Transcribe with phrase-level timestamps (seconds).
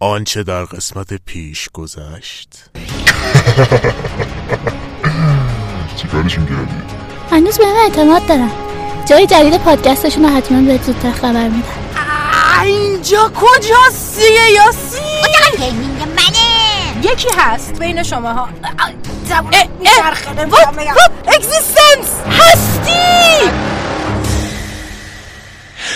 [0.00, 2.48] آنچه در قسمت پیش گذشت.
[5.96, 6.82] چیکارشون کردی؟
[7.30, 8.50] هنوز به من اعتماد دارم.
[9.08, 11.68] جای جدید پادکستشون رو حتما به زودتر خبر میدم.
[12.64, 14.98] اینجا کجاست دیگه یاسی
[15.56, 18.48] گیمینگ منه؟ یکی هست بین شما ها
[19.24, 20.30] زبون اه، اه، میچرخه
[21.28, 23.50] اگزیستنس هستی!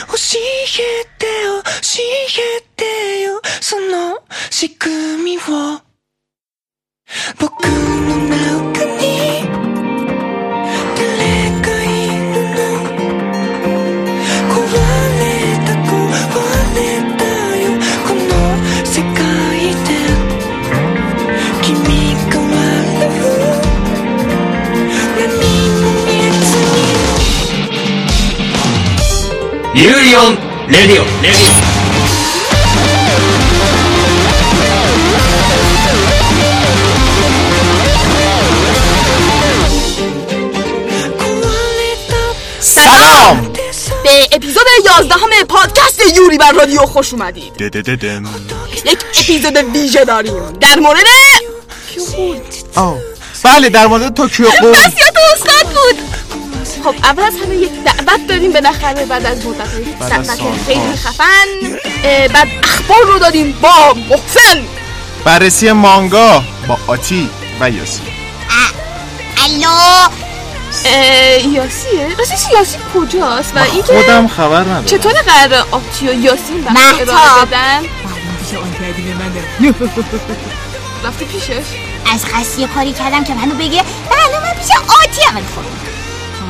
[0.08, 2.02] 教えてよ教
[2.38, 5.40] えてよその仕組みを。
[7.38, 9.61] 僕の中に
[29.75, 30.35] ユーリオン
[30.69, 31.77] レディオレディ
[42.59, 43.51] سلام
[44.03, 48.25] به اپیزود 11 همه پادکست یوری بر رادیو خوش اومدید ددددم
[48.85, 51.03] یک اپیزود ویژه داریم در مورد
[52.75, 52.97] آه
[53.43, 55.60] بله در مورد توکیو قول نصیحت استاد بود
[56.84, 58.52] خب اول از همه یک دعوت داریم.
[58.52, 59.58] بالاخره بعد از مدت
[60.00, 60.52] بعد از سالها.
[60.66, 61.78] خیلی خفن.
[62.34, 64.64] بعد اخبار رو دادیم با محسن.
[65.24, 68.02] بررسی مانگا با آتی و یاسی.
[69.44, 69.68] الو.
[71.52, 74.84] یاسیه راستش یاسی کجاست؟ و اینکه خودم خبر ندارم.
[74.84, 77.00] چطور قرار آتی و یاسین بحث مهتاب.
[77.00, 77.82] ادامه بدن؟
[81.04, 81.64] رفتی پیشش؟
[82.12, 85.91] از قصد یه کاری کردم که منو بگه برنامه پیش آتی عمل خب.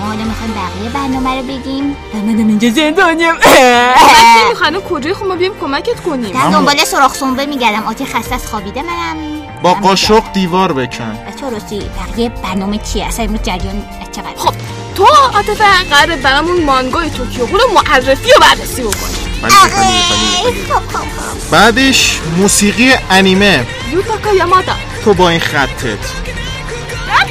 [0.02, 3.34] شما حالا می‌خوایم بقیه برنامه رو بگیم منم اینجا زندانیم.
[3.34, 6.32] وقتی می‌خوانم کجای خب ما بیایم کمکت کنیم.
[6.32, 7.86] در دنبال سراخ سنبه میگردم.
[7.86, 9.16] آتی خسته از خوابیده منم.
[9.62, 11.12] با من قاشق دیوار بکن.
[11.12, 14.54] بچه راستی بقیه برنامه چیه؟ اصلا امروز جریان چقدر خب
[14.94, 19.12] تو عاطفه قرار برامون مانگای توکیو رو معرفی و بررسی بکنی
[19.42, 20.64] بله، بله، بله،.
[20.68, 21.50] خب خب خب.
[21.50, 23.66] بعدش موسیقی انیمه.
[23.92, 24.72] یوتاکا یامادا.
[25.04, 26.21] تو با این خطت.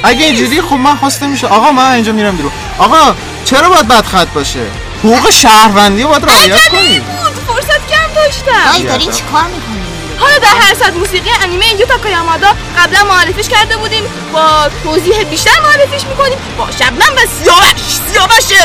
[0.02, 2.52] اگه اینجوری خب من خواسته میشه آقا من اینجا میرم بیرون.
[2.78, 3.14] آقا
[3.44, 4.66] چرا باید بد خط باشه؟
[5.04, 8.88] حقوق شهروندی رو باید رعایت کنید بود فرصت کم داشتم.
[8.88, 9.82] دارین چیکار می‌کنین
[10.18, 12.48] حالا در هر صد موسیقی انیمه یوتاکا یامادا
[12.78, 14.02] قبلا معرفیش کرده بودیم.
[14.32, 16.38] با توضیح بیشتر معرفیش می‌کنیم.
[16.58, 17.72] با شبنم و سیاوش
[18.12, 18.62] سیاوش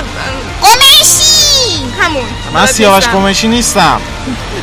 [0.62, 1.84] قمشی!
[2.02, 2.26] همون.
[2.54, 4.02] من سیاوش قمشی نیستم.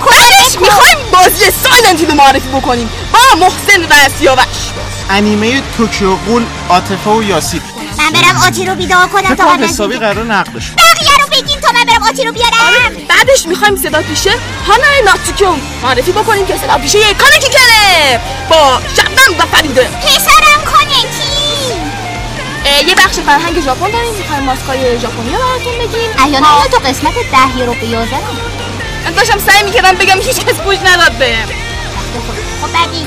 [0.01, 2.91] بعدش می‌خوایم بازی سایلنت رو معرفی بکنیم.
[3.13, 4.45] با محسن و سیاوش.
[5.10, 7.60] انیمه توکیو قول عاطفه و یاسی.
[7.98, 10.76] من برم آتی رو بیدار کنم تا قبل حسابی قرار نقدش کنم.
[10.76, 13.06] بقیه رو بگین تا من برم آتی رو بیارم.
[13.09, 14.31] بعدش می‌خوایم صدا پیشه.
[14.66, 15.48] هانای ناتسوکیو
[15.82, 18.20] معرفی بکنیم که صدا پیشه کانکی کنه
[18.50, 19.82] با شبنم و فریده.
[19.82, 21.25] پسرم کانکی.
[22.88, 24.15] یه بخش فرهنگ ژاپن داریم.
[24.15, 26.10] می‌خوایم ماسکای ژاپنی رو براتون بگیم.
[26.19, 28.16] احیانا اینو تو قسمت ده یورو به یازده
[29.16, 31.48] داشتم سعی می‌کردم بگم هیچ کس پوش نداد بهم
[32.62, 33.06] خب بعدی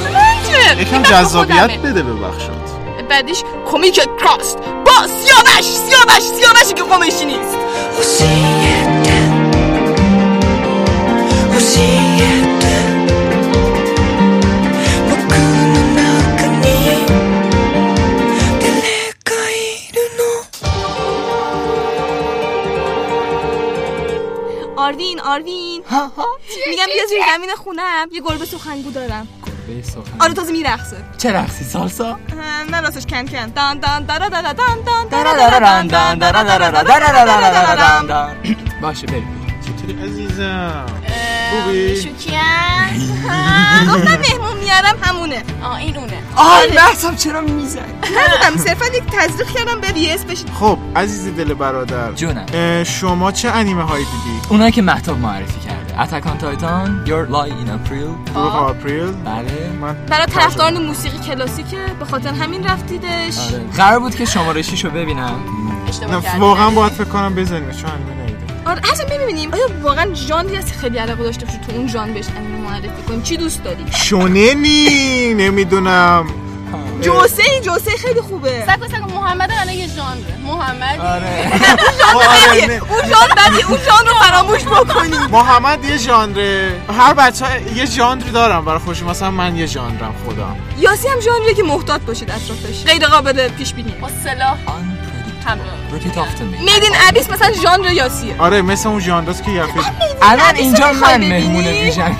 [0.79, 2.67] یکم جذابیت بده ببخشید
[3.09, 4.57] بعدش کمیک کراست.
[4.57, 7.57] با سیاوش سیاوش سیاوشی که قمشی نیست.
[24.77, 25.83] آروین آروین.
[26.69, 28.09] میگم بیا زیر زمین خونم.
[28.11, 29.27] یه گربه سخنگو دارم.
[30.19, 32.19] آره تازه میرقصه چه رقصی سالسا
[32.71, 34.81] نه راستش کن کن دان دان دارا دارا دان
[38.07, 38.35] دان
[38.81, 40.85] باشه بریم چطوری عزیزم
[41.51, 42.39] خوبی؟ شوکیم
[43.93, 49.49] گفتم مهمون میارم همونه آه این اونه آی بحثم چرا می‌زنی نبودم صرفا یک تزریق
[49.49, 52.83] کردم به بیس بشید خب عزیز دل برادر جونم.
[52.83, 55.66] شما چه انیمه هایی دیدی؟ اونایی که محتاب معرفی کرده
[55.99, 58.31] اتکان تایتان Your Lie in April.
[58.33, 59.69] گروه آپریل بله.
[59.81, 63.37] من برای طرفداران موسیقی کلاسیکه به خاطر همین رفتیدش.
[63.39, 63.63] آره.
[63.77, 65.35] قرار بود که شماره 6 رو ببینم.
[66.09, 70.55] نه، واقعا باید فکر کنم بزنیم چون انیمه ندیدم آره اصلا ببینیم آیا واقعا ژانری
[70.55, 73.85] هست خیلی علاقه داشته باشی تو اون ژانر بهش انیمه معرفی کنی چی دوست داری؟
[73.91, 76.25] شوننی نمی‌دونم.
[77.01, 78.65] جوسه جوسه خیلی خوبه.
[78.67, 80.37] سکو سکو محمد الان یه ژانره.
[80.43, 81.51] محمد آره.
[82.89, 85.17] اون ژانر بدی اون ژانر رو فراموش بکنی.
[85.31, 86.81] محمد یه ژانره.
[86.99, 89.03] هر بچه یه ژانری دارم برای خوش.
[89.03, 90.55] مثلا من یه ژانرم خودم.
[90.79, 92.83] یاسی هم ژانریه که محتاط باشید اطرافش.
[92.85, 93.91] غیر قابل پیش بینی.
[93.91, 94.09] با
[95.47, 96.59] me.
[96.59, 98.35] میدین ابیس مثلا ژانر یاسیه.
[98.39, 99.63] آره مثل اون ژانراست که یه
[100.21, 102.17] الان اینجا من؟ مهمون ویژن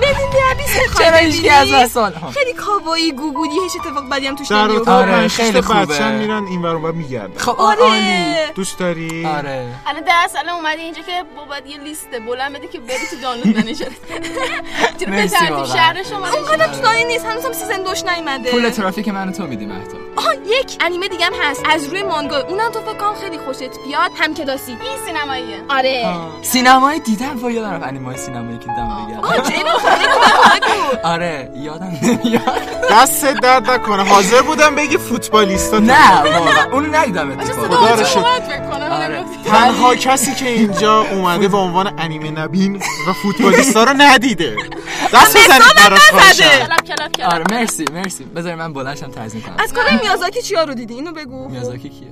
[0.00, 2.30] شما میدین چرا هیچ از ها.
[2.30, 4.90] خیلی کاوایی گوگودی هیچ اتفاق بدی هم توش نمیفته.
[4.90, 5.86] آره، خیلی خوبه.
[5.86, 7.38] بچه هم میرن این ور اونور میگردن.
[7.38, 7.80] خب آره.
[7.80, 8.52] عالی.
[8.54, 9.66] دوست داری؟ آره.
[9.86, 13.56] الان در اصل اومدی اینجا که بابت یه لیست بلند بده که بری تو دانلود
[13.56, 13.86] منیجر.
[14.98, 15.64] چرا به ترتیب.
[15.64, 18.50] شهر شما اونقدر تو دانی نیست هنوزم سیزن دوش نیومده.
[18.50, 19.96] پول ترافیک منو تو میدی مهتا.
[19.96, 19.99] آها
[20.46, 21.62] یک انیمه دیگه هم هست.
[21.70, 24.10] از روی مانگا اونم تو فکر خیلی خوشت بیاد.
[24.18, 25.56] هم کلاسی این سینماییه.
[25.68, 26.14] آره.
[26.42, 29.06] سینمایی دیدم با یادم انیمای سینمایی که دم آه.
[29.08, 32.42] بگردم جیب خونه بگو آره یادم نمیاد.
[32.90, 34.04] دست درد نکنه.
[34.04, 36.22] حاضر بودم بگی فوتبالیستا نه
[36.72, 37.76] اونو ندیدم اتفاقا.
[37.76, 38.40] خدا رو شکر.
[39.44, 44.56] تنها کسی که اینجا اومده به عنوان انیمه نبین و فوتبالیستا رو ندیده.
[45.14, 46.40] دست بزنید براش
[47.32, 48.24] آره مرسی مرسی.
[48.24, 51.48] بذاری من بلندشم تعظیم کنم از کارای میازاکی چیا رو دیدی؟ اینو بگو.
[51.48, 52.08] میازاکی کیه؟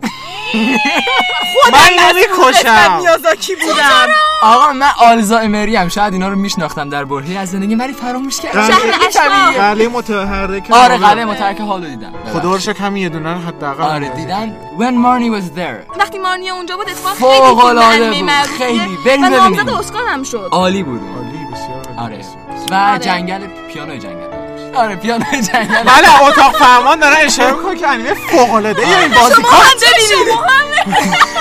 [1.72, 4.08] من نمی‌کشم میازاکی بودم.
[4.42, 8.70] آقا من آلزایمری هم شاید اینا رو میشناختم در برهی از زندگی ولی فراموش کردم.
[9.10, 9.52] شهر.
[9.52, 10.96] قلعه متحرک آره.
[10.96, 12.12] قلعه مترک حال دیدم.
[12.32, 14.08] خدا رو شکر همین یه دونه رو حداقل آره.
[14.08, 14.56] دیدن.
[14.78, 15.98] When Marnie was there.
[15.98, 18.30] وقتی مارنیا اونجا بود اتفاق خیلی بود.
[18.58, 18.98] خیلی.
[19.06, 19.74] بریم و نامزد ببینیم.
[19.74, 20.48] اسکار هم شد.
[20.50, 21.00] عالی بود.
[21.16, 22.20] عالی بسیار آره.
[22.70, 22.98] و آره.
[22.98, 24.27] جنگل پیانوی جنگل.
[24.74, 25.82] آره پیانوی جنگل.
[25.82, 29.18] بله اتاق فرمان داره اشاره می‌کنه که انیمه فوق العاده ای این ببینید.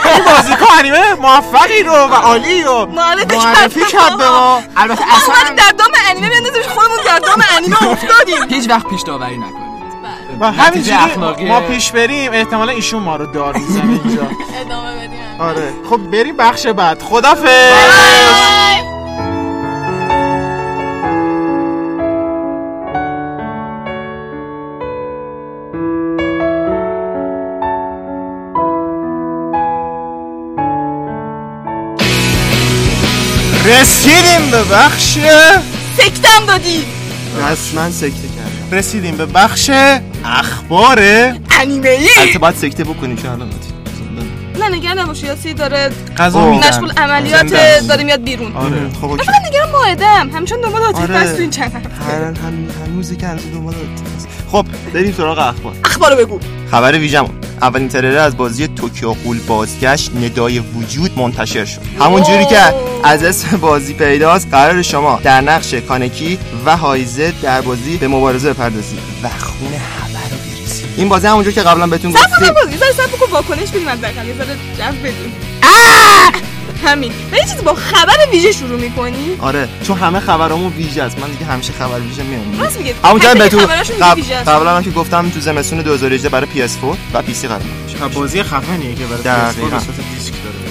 [0.06, 4.18] این بازیکن انیمه موفقی رو و عالی رو معرفی کرد.
[4.18, 4.62] به ما.
[4.78, 8.50] البته اصلا در دام انیمه بیاندازیم خودمون در دام انیمه افتادیم.
[8.50, 9.68] هیچ وقت پیش داوری نکنید.
[10.40, 11.46] و نتیجه همینجوری اخلاقی.
[11.46, 14.22] ما پیش بریم احتمالا ایشون ما رو دار می‌زنه اینجا.
[14.62, 15.42] ادامه بدیم.
[15.42, 15.74] آره.
[15.90, 17.02] خب بریم بخش بعد.
[17.02, 17.74] خدافظ.
[34.38, 35.18] رسیدیم به بخش
[35.98, 36.84] سکتم دادی.
[37.52, 38.78] رسما سکته کردم.
[38.78, 39.70] رسیدیم به بخش
[40.26, 41.00] اخبار
[41.50, 43.50] انیمه ای البته باید سکته بکنیم چون الان.
[44.58, 45.90] نه نگران نباش یاسی داره.
[46.18, 47.54] غذا مشغول عملیات.
[47.88, 48.56] داره میاد بیرون.
[48.56, 49.24] آره خب اوکی.
[49.26, 50.30] فقط نگران ماهدم.
[50.34, 51.14] همچون دنبال آتیش آره.
[51.14, 51.72] پس تو این چند
[52.08, 53.74] هر هم هنوزی که هنوز دنبال.
[54.52, 55.74] خب بریم سراغ اخبار.
[55.86, 56.40] اخبارو بگو.
[56.72, 57.32] خبر ویژمون
[57.62, 61.82] اولین تریلر از بازی توکیو قول بازگشت ندای وجود منتشر شد.
[62.00, 62.60] همون جوری که
[63.04, 68.54] از اسم بازی پیداست قرار شما در نقش کانکی و هایزه در بازی به مبارزه
[68.54, 69.00] بپردازید.
[69.24, 69.72] و خون
[70.98, 72.54] این بازی همونجور که قبلا بهتون گفتیم.
[72.54, 75.34] کن یه ذره کن واکنش بدیم از دقیقا یه ذره جو بدیم.
[76.86, 77.12] همین.
[77.32, 81.20] و یه چیزی با خبر ویژه شروع می‌کنی؟ آره چون همه خبرامون ویژه است.
[81.20, 83.66] من دیگه همیشه خبر ویژه میام راست میگه همونجا همه بهتون.
[84.48, 88.96] قبلا هم که گفتم تو زمستون 2018 برای PS4 و PC قرار میشه بازی خفنیه
[88.96, 89.80] که برای دقیقاً.
[89.80, 89.82] PS4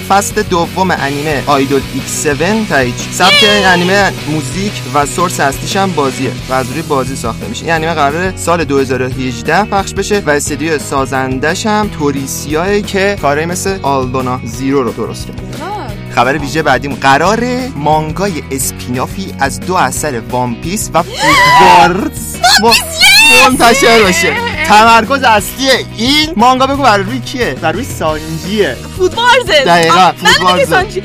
[0.09, 3.11] فصل دوم انیمه آیدول X7 تایید شد.
[3.11, 7.65] سبک انیمه موزیک و سورس اصلیش هم بازیه و از روی بازی ساخته میشه.
[7.65, 13.79] این انیمه قراره سال 2018 پخش بشه و استودیو سازندش هم توریسیاه که کارهای مثل
[13.83, 15.61] آلدونا زیرو رو درست کرد.
[16.15, 16.93] خبر ویژه بعدیم.
[16.93, 17.45] قرار
[17.75, 22.35] مانگای اسپینافی از دو اثر وان پیس و فودوارز
[23.31, 24.33] منتشر بشه
[24.67, 28.77] تمرکز اصلی این مانگا بگو بر روی کیه؟ بر روی سانجیه.
[28.97, 30.11] فود وارزه دقیقاً،
[30.69, 31.01] سانجی.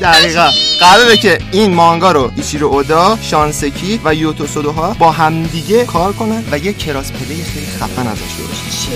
[0.00, 0.50] دقیقا.
[0.80, 6.12] قراره که این مانگا رو ایچیرو اودا، شون سائکی و یوتو سوکودا با همدیگه کار
[6.12, 8.88] کنن و یه crossplay خیلی خفن ازش درست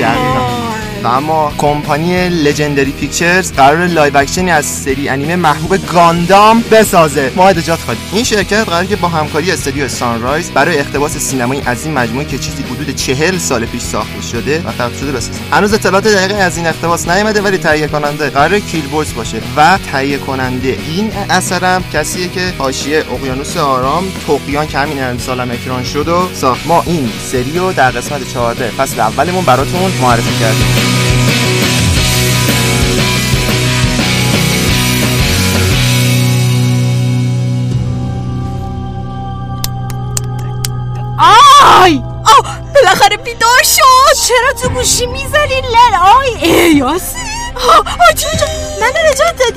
[0.00, 0.81] دقیقاً.
[1.04, 7.32] و اما کمپانی لژندری پیکچرز قرار live action ی از سری انیمه محبوب گاندام بسازه.
[7.36, 11.84] ما نجات خواهد این شرکت قراره که با همکاری استودیو سانرایز برای اقتباس سینمایی از
[11.84, 15.38] این مجموعه که چیزی حدود چهل سال پیش ساخته شده و خلق شده بسازه.
[15.52, 19.78] هنوز اطلاعات دقیقی از این اقتباس نیامده ولی تهیه کننده قرار کیل بورس باشه و
[19.92, 25.84] تهیه کننده این اثرم کسیه که حاشیه اقیانوس آرام توقیان که همین امسال هم اکران
[25.84, 26.66] شد و ساخت.
[26.66, 30.91] ما این سری رو در قسمت 14 فصل اولمون براتون معرفی کردیم.
[44.14, 47.18] چرا تو گوشی می‌زنی لر آی ای یاسی.
[48.10, 48.48] آتی جان
[48.80, 49.54] من نجات داد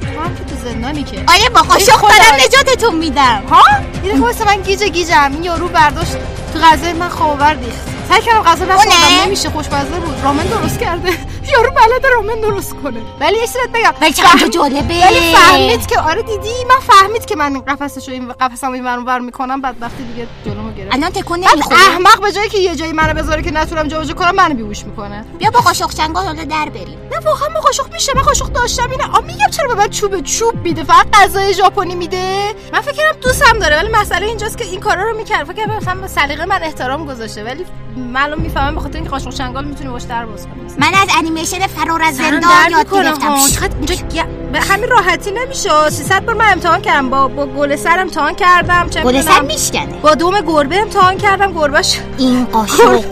[0.00, 1.24] تو هم که تو زندانی که.
[1.28, 3.42] آیه با قاشق دارم نجاتتون میدم.
[3.50, 3.62] ها؟
[3.94, 5.30] یه دقیقه واسه من گیجه گیجم.
[5.32, 6.12] این یارو برداشت.
[6.52, 10.20] تو غذای من خواب آور ریخت سعی کردم غذا نخوردم؟ نمیشه خوشمزه بود.
[10.24, 11.10] رامن درست کرده.
[11.52, 13.00] یارو بلد رامن درست کنه.
[13.20, 13.92] ولی یه چیزت بگم.
[14.00, 15.06] ولی چقدر فهم- جالبه.
[15.06, 19.18] ولی فهمید که آره دیدی من فهمید که من قفسشو این قفسمو این ور اونور
[19.18, 19.60] می‌کنم.
[19.60, 20.94] بدبختی دیگه جلومو گرفت.
[20.94, 24.14] الان تکون بعد نمی‌خوره؟ احمق به جایی که یه جایی منو بذاره که نتونم جابجا
[24.14, 25.24] کنم منو بیهوش می‌کنه.
[25.38, 26.98] بیا با قاشق چنگال حالا در بریم.
[27.12, 28.12] نه واقعا ما قاشق میشه.
[28.16, 28.90] من قاشق داشتم.
[28.90, 29.16] اینه.
[29.16, 33.20] آ میگم چرا به من چوب چوب میده؟ فقط غذای ژاپنی میده؟ من فکر کردم
[33.20, 35.44] دوستم داره ولی مسئله اینجاست که این کارا رو می‌کرد.
[35.46, 37.44] فکر کردم مثلا سلیقه من احترام گذاشته.
[37.44, 37.64] ولی
[37.96, 41.66] معلوم می‌فهمم به خاطر اینکه قاشق چنگال می‌تونه باش در باز کنه من از انیمیشن
[41.66, 43.36] فرار از زندان یاد گرفتم.
[43.54, 45.90] چقدر اینجا به همین راحتی نمیشه.
[45.90, 47.10] 300 بار من امتحان کردم.
[47.10, 48.88] با با گل سر امتحان کردم.
[48.90, 49.86] چه گل سر میشکنه.
[50.02, 51.52] با دوم گربه امتحان کردم.
[51.52, 53.04] گربهش این قاشق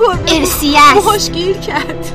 [0.00, 0.94] گربه ارسیه است.
[0.94, 2.12] موهاش گیر کرد.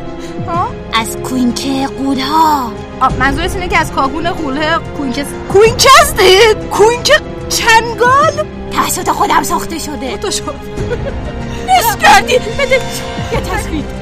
[0.47, 2.71] ها؟ از کوینکه قولها
[3.19, 7.11] منظورت اینه که از کاگون قوله کوینکس کوینکسته؟ کوینک
[7.49, 10.17] چنگال؟ توسط خودم ساخته شده.
[10.17, 10.55] تو شد
[11.69, 12.79] نصف کردی بده
[13.31, 14.00] یه تصویر.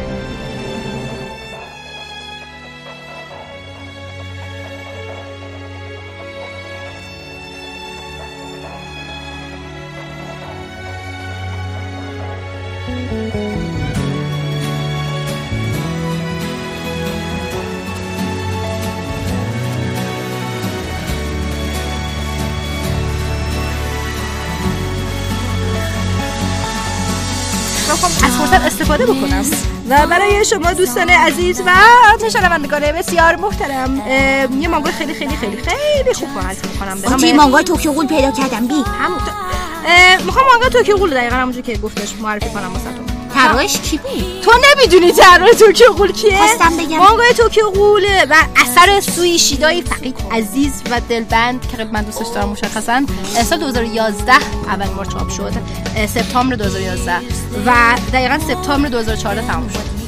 [29.13, 29.45] بکنم.
[29.89, 31.71] و برای شما دوستان عزیز و
[32.33, 34.01] شنوندگان بسیار محترم
[34.59, 38.31] یه مانگا خیلی خیلی خیلی خیلی خوب معرفی می‌کنم به نام مانگای توکیو قول پیدا
[38.31, 38.73] کردم بی.
[38.73, 39.19] همون.
[40.25, 43.08] می‌خوام مانگا توکیو قول دقیقا همونجور که گفتش معرفی کنم واسهتون.
[43.47, 46.97] طراحش کی بود؟ تو نمی‌دونی طراح توکیو قول کیه؟ خواستم بگم.
[46.97, 48.25] مانگای توکیو قوله.
[48.29, 53.01] و اثر سوئی ایشیدای فقید عزیز و دلبند که من دوستش دارم مشخصا
[53.49, 54.33] سال 2011
[54.67, 55.53] اول بار چاپ شد.
[56.07, 57.13] سپتامبر 2011
[57.65, 59.98] و دقیقا سپتامبر 2014 تموم شد.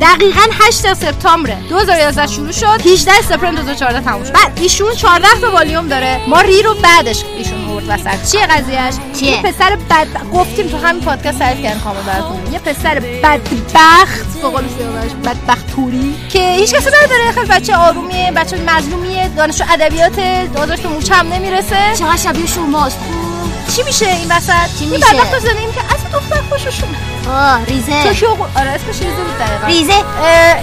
[0.00, 2.86] دقیقا 8 سپتامبر 2011 شروع شد.
[2.86, 4.32] 18 سپتامبر 2014 تموم شد.
[4.32, 6.20] بعد ایشون 14 تا والیوم داره.
[6.28, 8.30] ما ری رو بعدش ایشون آورد وسط.
[8.30, 12.58] چیه قضیهش چیه؟ یه پسر بد گفتیم تو همین پادکست تعریف کردن کامل براتون یه
[12.58, 17.32] پسر بدبخت قول سیاوش بدبخت توری که هیچ کسی نداره.
[17.34, 20.20] خیلی بچه آرومیه بچه مظلومیه دانشجو ادبیات
[20.54, 21.76] داداش به موچ هم نمی‌رسه.
[21.98, 22.98] چقدر شبیه شماست
[23.76, 26.88] چی میشه این وسط؟ چی میشه؟ بدبخت زندگی که از دختر خوششون
[27.28, 28.02] آه ریزه.
[28.04, 29.66] توکیو قو- آره اسمش ریزه بود دقیقا.
[29.66, 30.04] ریزه.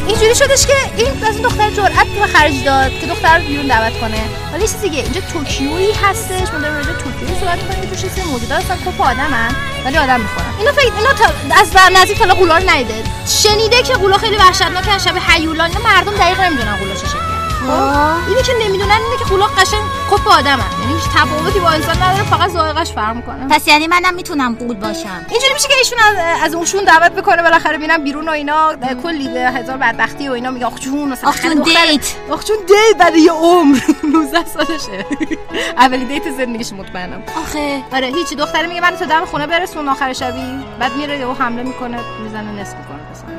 [0.08, 3.68] اینجوری شدش که این از این دختر جرأت به خرج داد که دختر رو بیرون
[3.68, 4.18] دعوت کنه.
[4.54, 7.90] ولی چیز دیگه اینجا توکیویی هستش ما داریم راجع به توکیویی صحبت می‌کنیم.
[7.90, 9.56] توش یه سری موجودات هستن کپ آدمن
[9.86, 10.46] ولی آدم می‌خورن.
[10.60, 11.26] اینا فکر اینا تا
[11.62, 12.94] از بر نزدیک تا قولا رو ندیده.
[13.28, 17.35] شنیده که قولا خیلی وحشتناکن شبیه هیولان اینا مردم دقیق نمی‌دونن قولا چه شکلیه.
[17.70, 18.28] آه.
[18.28, 19.82] اینی که نمی‌دونن اینه که قولا قشنگ
[20.12, 23.48] کپ آدمن یعنی هیچ تفاوتی با انسان نداره فقط ذائقه‌اش فرق می‌کنه.
[23.50, 25.26] پس یعنی منم می‌تونم قول باشم.
[25.30, 28.76] اینجوری میشه که ایشون از, از اونشون دعوت بکنه بالاخره بینم بیرون و اینا.
[29.04, 32.16] کلی به هزار بدبختی و اینا میگه آخ جون مثلا آخ جون date.
[32.30, 33.78] آخ جون date بعد یه عمر.
[34.14, 35.06] 19 سالشه.
[35.78, 37.24] اولین date زندگیش مطمئنم.
[37.38, 37.84] آخه.
[37.94, 38.36] آره هیچی.
[38.36, 40.64] دختره میگه من تو دم خونه برسون آخر شبی.
[40.80, 43.00] بعد میره و حمله می‌کنه می‌زنه نصف می‌کنه.
[43.12, 43.36] مثلا.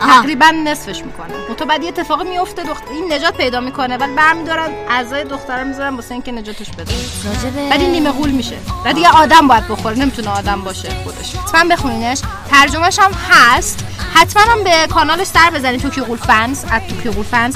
[0.00, 1.34] تقریبا نصفش می‌کنه.
[1.58, 3.96] تو بعد یه اتفاقی میفته دختر این نجات پیدا می‌کنه.
[3.96, 6.92] ولی برمیدارن اعضای دختره می‌ذارن واسه اینکه نجاتش بده
[7.70, 8.56] این نیمه غول میشه.
[8.84, 9.98] و دیگه آدم باید بخوره.
[9.98, 11.36] نمی‌تونه آدم باشه خودش.
[11.36, 12.20] حتما بخونینش.
[12.50, 13.84] ترجمهش هم هست.
[14.14, 16.64] حتما هم به کانالش سر بزنید توکیو غول فنز.
[16.64, 17.54] at توکیو غول فنز.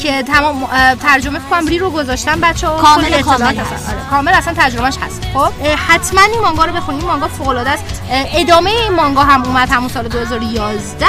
[0.00, 0.66] که تمام
[1.02, 2.40] ترجمه کنم ری رو گذاشتن.
[2.40, 3.88] بچه ها کامل- کامل هست.
[3.88, 5.22] آره کامل اصلا ترجمهش هست.
[5.34, 5.52] خب؟
[5.88, 8.02] حتما این مانگا رو بخونید مانگا فوق العاده است
[8.34, 11.06] ادامه این مانگا هم اومد همون سال 2011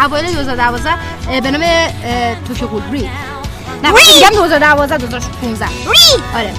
[0.00, 0.90] اوایل 2012
[1.30, 1.62] اه، به نام
[2.48, 3.10] توکیو غول ری.
[3.84, 5.72] نه میگم 2012 2015 ری
[6.34, 6.54] آره.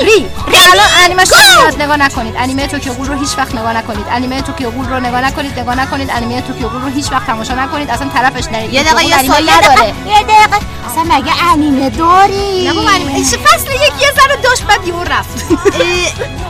[0.00, 0.26] ری ری
[0.72, 2.34] الان انیمش رو نگاه نکنید.
[2.38, 4.06] انیمه توکیو غول رو هیچ وقت نگاه نکنید.
[4.10, 6.10] انیمه توکیو غول رو نگاه نکنید نگاه نکنید.
[6.10, 7.90] انیمه توکیو غول رو هیچ وقت تماشا نکنید.
[7.90, 8.72] اصلا طرفش نرید.
[8.72, 9.74] یه دقیقه یه سال انیمه نداره.
[9.74, 10.10] دقیقه.
[10.10, 10.56] یه دقیقه.
[10.90, 13.24] اصلا مگه انیمه داری؟ بابا انیمه.
[13.24, 15.44] فصل یک یه ذره داشت بعد یهو رفت.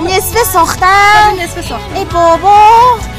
[0.01, 1.43] نصف ساختن.
[1.43, 2.59] نصف ساخت ای بابا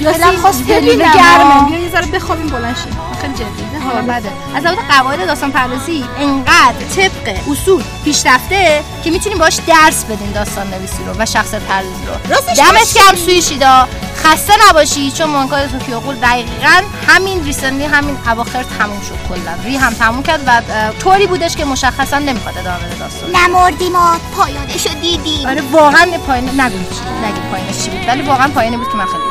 [0.01, 1.11] دلم خواست ببینم.
[1.11, 1.69] گرمه.
[1.69, 2.97] بیا یه ذره بخوابیم بلند شیم.
[3.21, 3.68] خیلی جدی.
[3.89, 10.03] حالا بده از لحاظ قواعد داستان پردازی انقدر طبق اصول پیشرفته که می‌تونیم باش درس
[10.05, 12.35] بدین داستان نویسی رو و شخصیت پردازی رو.
[12.55, 12.93] دمت.
[12.93, 13.87] کم سوی شیدا.
[14.23, 19.63] خسته نباشی چون مانگای توکیو قول دقیقا همین ریسنلی همین اواخر تموم شد کلا.
[19.63, 20.61] ری هم تموم کرد و
[20.99, 23.35] طوری بودش که مشخصا نمی‌خواد ادامه بده داستان.
[23.35, 25.47] نمردیم و پایانشو دیدیم.
[25.47, 28.07] آره واقعا پایین نگو چی نگید پایینش چی بود.
[28.07, 29.23] ولی واقعا پایینی بود که من خیلی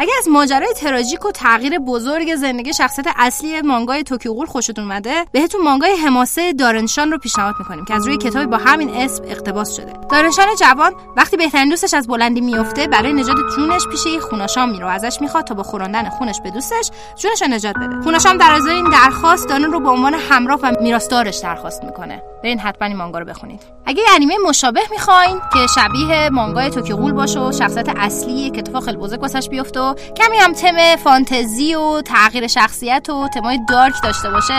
[0.00, 5.24] اگه از ماجرای تراژیک و تغییر بزرگ زندگی شخصیت اصلی مانگای توکیو غول خوشتون اومده
[5.32, 9.76] بهتون مانگای حماسه دارنشان رو پیشنهاد می‌کنیم که از روی کتابی با همین اسم اقتباس
[9.76, 9.92] شده.
[10.10, 14.90] دارنشان جوان وقتی بهترین دوستش از بلندی میفته برای نجات جونش پیش یه خوناشام میره
[14.90, 18.02] ازش می‌خواد تا با خوراندن خونش به دوستش جونش رو نجات بده.
[18.02, 22.22] خوناشام در ازای این درخواست دارن رو به عنوان همراه و میراثدارش درخواست می‌کنه.
[22.42, 23.62] برین حتما این مانگا رو بخونید.
[23.86, 28.84] اگه انیمه مشابه می‌خواین که شبیه مانگای توکیو غول باشه و شخصیت اصلی که اتفاق
[28.84, 34.30] خیلی بزرگ واسش بیفته کمی هم تم فانتزی و تغییر شخصیت و تمای dark داشته
[34.30, 34.54] باشه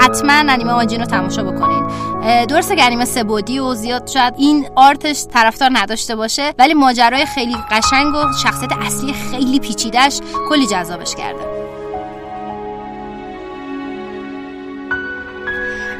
[0.00, 1.86] حتما انیمه آنجین رو تماشا بکنین.
[2.46, 7.56] درسته که انیمه سبودی و زیاد شاید این آرتش طرفدار نداشته باشه ولی ماجرای خیلی
[7.70, 11.61] قشنگ و شخصیت اصلی خیلی پیچیدش کلی جذابش کرده.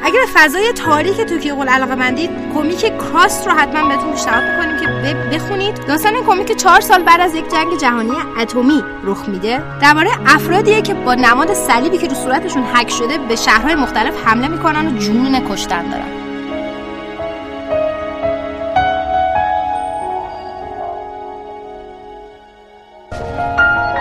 [0.02, 4.76] اگر به فضای تاریک توکیو غول علاقه مندید کمیک کراست رو حتما بهتون پیشنهاد میکنیم
[4.80, 9.28] که ب- بخونید داستان این کمیک چهار سال بعد از یک جنگ جهانی اتمی رخ
[9.28, 14.14] میده درباره افرادیه که با نماد صلیبی که رو صورتشون حک شده به شهرهای مختلف
[14.26, 16.08] حمله میکنن و جنون کشتن دارن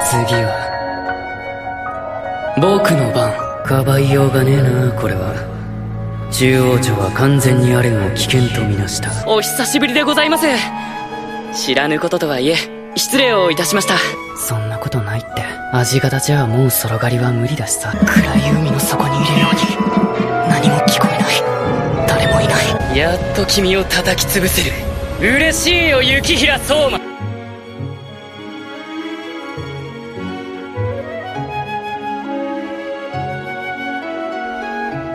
[0.09, 0.49] 次は
[2.59, 5.50] 僕の番かばいようがねえなこれは
[6.32, 9.10] 中央庁は完全にアレンを危険とみなした。
[9.28, 10.46] お久しぶりでございます。
[11.54, 12.56] 知らぬこととはいえ
[12.96, 13.96] 失礼をいたしました。
[14.36, 15.44] そんなことないって。
[15.72, 17.92] 味方じゃもうそろ狩りは無理だしさ。
[18.06, 19.60] 暗い海の底にいるように
[20.48, 22.06] 何も聞こえない。
[22.08, 22.96] 誰もいない。
[22.96, 24.72] やっと君を叩き潰せる。
[25.20, 26.98] 嬉しいよ雪平相馬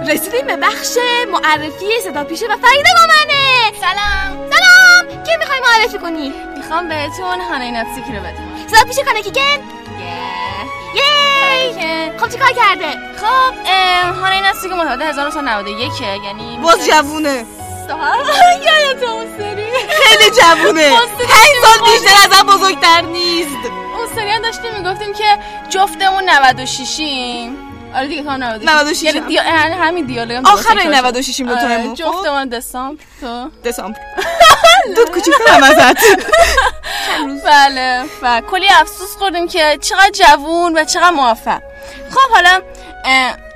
[0.08, 0.98] رسیدیم به بخش
[1.32, 3.72] معرفی صدا پیشه و فریده با منه.
[3.82, 4.50] سلام.
[4.50, 5.24] سلام.
[5.24, 8.68] کی می‌خوای معرفی کنی؟ می‌خوام بهتون هانای ناتسیکی رو بدم.
[8.68, 9.42] صدا پیشه کنه کیکن؟
[10.96, 12.18] یی.
[12.20, 13.54] خب چی کار کرده؟ خب
[14.22, 17.46] هانای ناتسیکی متولد 1991 یعنی باز جوونه.
[18.68, 19.66] یادت اون سری.
[19.90, 20.90] خیلی جوونه.
[21.34, 23.72] پنج سال بیشتر ازم بزرگتر نیست.
[23.98, 25.26] اون سری هم داشتیم می‌گفتیم که
[25.70, 27.00] جفتمون 96
[27.98, 29.28] آره دیگه تو هم 96 96 یعنی هم.
[29.28, 29.44] دیا...
[29.44, 34.00] یعنی همین دیالوگ هم آخر درست 96 این آره، خب؟ جفتمون دسامبر تو؟ دسامبر.
[34.96, 35.98] دود کوچیکترم ازت.
[37.46, 41.62] بله و کلی افسوس خوردیم که چقدر جوون و چقدر موفق.
[42.12, 42.62] خب حالا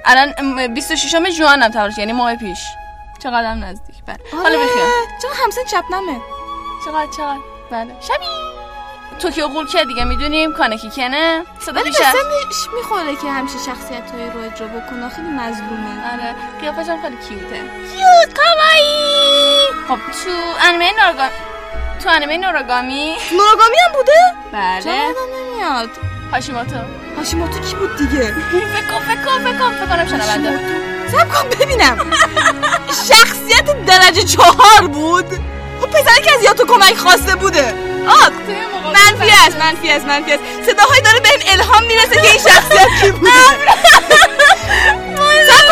[0.06, 2.60] الان ام، 26 جوان هم تولد یعنی ماه پیش.
[3.24, 3.96] چقدر هم نزدیک.
[4.06, 4.18] بله.
[4.44, 4.84] حالا بخیر.
[5.22, 6.22] چرا همسن شبنمه
[6.86, 7.40] چقدر چقدر.
[7.72, 7.96] بله.
[8.02, 8.51] شبی!
[9.22, 14.40] توکیو قول که دیگه؟ می‌دونیم کانکی کنه؟ صدا سنش می‌خوره که همیشه شخصیت های رو
[14.40, 15.10] اجرا بکنه.
[15.10, 16.14] خیلی مظلومه.
[16.14, 16.36] آره.
[16.62, 17.62] قیافش هم خیلی کیوته.
[17.92, 20.32] کیوت کامایی خب تو
[20.68, 21.32] انیمه نوراگامی
[22.04, 24.20] تو انیمه نوراگامی نوراگامی هم بوده؟
[24.52, 24.82] بله.
[24.84, 25.90] چرا نمیاد.
[26.32, 26.76] هاشیموتو.
[27.18, 30.60] هاشیموتو کی بود دیگه؟ فکر فکر فکر فکر کنم شنونده.
[31.12, 31.98] سب کن ببینم.
[33.10, 35.26] شخصیت درجه چهار بود؟
[35.82, 37.74] خب پسری که از یاتو کمک خواسته بوده؟
[38.08, 38.30] آه
[38.94, 40.44] منفی است منفی است منفی است.
[40.72, 43.32] صداهایی داره بهم الهام می‌رسه که این شخصیت کی بوده؟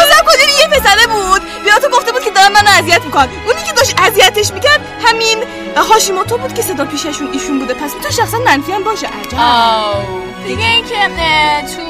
[0.10, 3.74] سب کن یه پسره بود؟ یاتو گفته بود که داره منو اذیت میکن اونی که
[3.74, 5.43] داشت اذیتش می‌کرد همین
[5.78, 7.74] هاشیموتو بود که صدا پیششون ایشون بوده.
[7.74, 9.38] پس تو شخصا منفی هم باشه عجب.
[9.39, 10.04] آو
[10.48, 10.95] دیگه اینکه
[11.76, 11.82] تو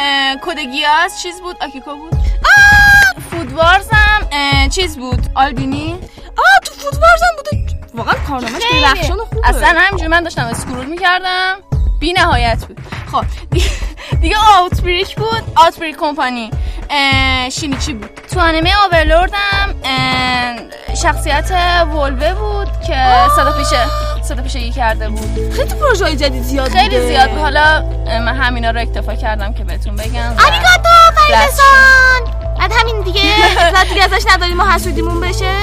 [0.00, 2.12] اه، کودگیاس چیز بود؟ آکیکو بود.
[3.30, 5.98] فودوارز هم چیز بود؟ آلبینی؟
[6.40, 7.76] آه تو فودوارز هم بوده.
[7.94, 9.48] واقعا کارنامه‌اش خیلی رخشان و خوبه.
[9.48, 11.56] اصلا همینجوری من داشتم اسکرول می‌کردم.
[12.00, 12.80] بی نهایت بود.
[13.12, 13.70] خب دیگه,
[14.20, 15.42] دیگه آوتبریک بود.
[15.56, 16.50] آوتبریک کمپانی.
[17.52, 19.70] شینیچی بود؟ تو انیمه هم
[21.02, 21.50] شخصیت
[21.94, 23.86] ولوه بود که صدا پیشه
[24.22, 25.52] صدا پیشگی کرده بود.
[25.52, 27.06] خیلی پروژه های جدید زیاد خیلی بوده.
[27.06, 33.20] زیاد حالا من همینا رو اکتفا کردم که بهتون بگم آریگاتو فریدسان بعد همین دیگه.
[33.60, 35.54] اطلاعات دیگه ازش نداریم ما حسودیمون بشه.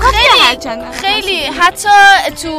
[0.00, 1.44] خیلی خیلی.
[1.46, 1.88] حتی
[2.42, 2.58] تو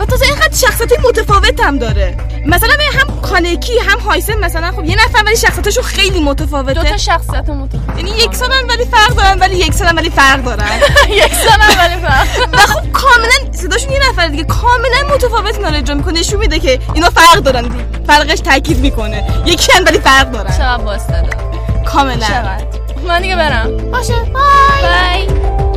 [0.00, 2.16] و تازه اینقدر شخصیت متفاوت هم داره.
[2.46, 2.68] مثلا
[3.00, 6.74] هم کانکی هم هایسن مثلا خب یه نفر ولی شخصیتشون خیلی متفاوته.
[6.74, 7.96] دو تا شخصیت متفاوت.
[7.96, 10.66] یعنی یکسانن ولی فرق دارن ولی یکسانن ولی فرق دارن.
[11.24, 15.94] یکسانن ولی فرق و خب کاملا صداشون یه نفر دیگه کاملا متفاوت اینا رو اجرا
[15.94, 17.68] می‌کنه نشون میده که اینا فرق دارن.
[18.06, 19.24] فرقش تاکید می‌کنه.
[19.46, 20.50] یکی هم ولی فرق دارن.
[20.56, 21.47] چقدر
[21.88, 22.58] کاملا.
[23.08, 23.90] من دیگه برم.
[23.90, 24.14] باشه.
[24.14, 25.26] بای.
[25.28, 25.67] بای.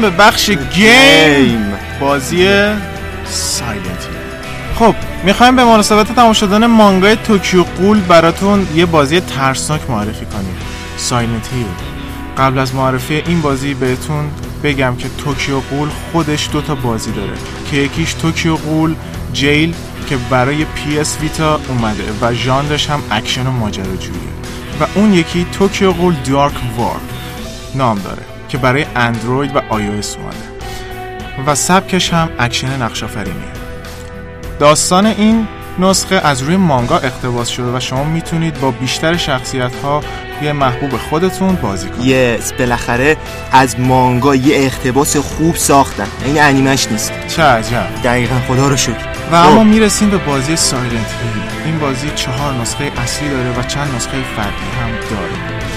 [0.00, 1.72] رسیدیم به بخش game.
[2.00, 2.48] بازی
[3.24, 4.08] سایلنت.
[4.78, 10.56] خب می‌خوایم به مناسبت تمام شدن مانگای توکیو قول براتون یه بازی ترسناک معرفی کنیم.
[10.96, 11.66] سایلنت هیل.
[12.38, 14.30] قبل از معرفی این بازی بهتون
[14.64, 17.32] بگم که توکیو قول خودش دوتا بازی داره.
[17.70, 18.94] که یکیش توکیو قول
[19.32, 19.74] جیل
[20.08, 24.30] که برای پی اس ویتا اومده و ژانرش هم اکشن و ماجراجوییه
[24.80, 27.00] و اون یکی توکیو قول دارک وار
[27.74, 28.29] نام داره.
[28.50, 30.50] که برای اندروید و آی اومده.
[31.46, 33.52] و سبکش هم اکشن نقش آفرینیه
[34.58, 40.52] داستان این نسخه از روی مانگا اقتباس شده و شما می‌تونید با بیشتر شخصیت های
[40.52, 42.06] محبوب خودتون بازی کنید.
[42.06, 43.16] yes بالاخره
[43.52, 46.06] از مانگا یه اقتباس خوب ساختن.
[46.24, 47.12] این انیمش نیست.
[47.28, 47.86] چه عجب.
[48.04, 49.08] دقیقا خدا رو شکر.
[49.32, 51.64] و اما می‌رسیم به بازی سایلنت هیل.
[51.64, 55.69] این بازی چهار نسخه اصلی داره و چند نسخه فرعی هم داره.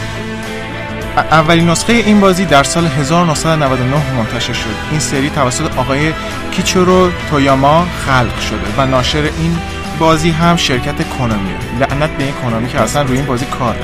[1.17, 4.75] اولین نسخه این بازی در سال 1999 منتشر شد.
[4.91, 6.13] این سری توسط آقای
[6.51, 9.57] کیچورو تویاما خلق شده و ناشر این
[9.99, 13.75] بازی هم شرکت کنامیه لعنت به این کنامی که اصلا روی این بازی کار.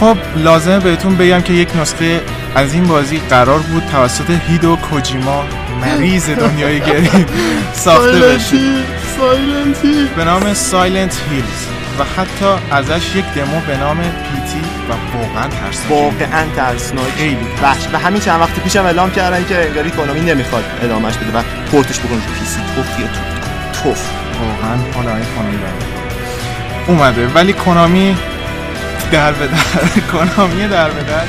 [0.00, 2.20] خب لازمه بهتون بگم که یک نسخه
[2.54, 5.44] از این بازی قرار بود توسط هیدو کوجیما
[5.80, 7.26] مریض دنیای گریم
[7.74, 8.56] ساخته بشه.
[10.16, 11.81] به نام سایلنت هیلز.
[11.98, 14.60] و حتی ازش یک دمو به نام P.T.
[14.88, 15.90] و واقعا ترسناک.
[15.90, 17.12] واقعا ترسناک.
[17.16, 17.46] خیلی.
[17.62, 21.42] بخش و همین چند وقت پیشم اعلام کردن که انگاری کنامی نمی‌خواد ادامهش بده و
[21.70, 22.60] پورتش بکنه PC.
[22.76, 24.10] توفیه تو توف.
[24.40, 25.72] واقعا حالا این کنامی داره
[26.86, 27.26] اومده.
[27.26, 28.16] ولی کنامی
[29.12, 29.56] در به در.
[30.12, 31.24] کنامی در به در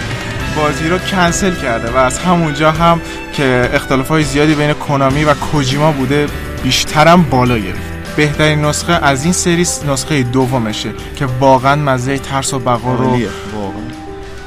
[0.55, 3.01] بازی رو کنسل کرده و از همونجا هم
[3.33, 6.27] که اختلاف های زیادی بین کنامی و کوجیما بوده
[6.63, 12.59] بیشترم بالا گرفت بهترین نسخه از این سری نسخه دومشه که واقعا مزه ترس و
[12.59, 13.23] بقا رو واقعا.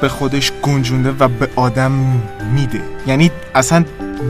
[0.00, 1.92] به خودش گنجونده و به آدم
[2.54, 3.84] میده یعنی اصلا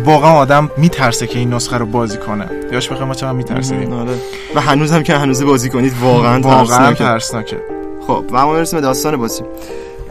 [0.04, 4.14] واقعا آدم میترسه که این نسخه رو بازی کنه یاش بخیر ما چقدر میترسیدیم آره.
[4.54, 7.04] و هنوز هم که هنوز بازی کنید واقعا واقعا ترسناکه.
[7.04, 7.58] ترسناکه
[8.06, 9.42] خب و اما برسیم داستان بازی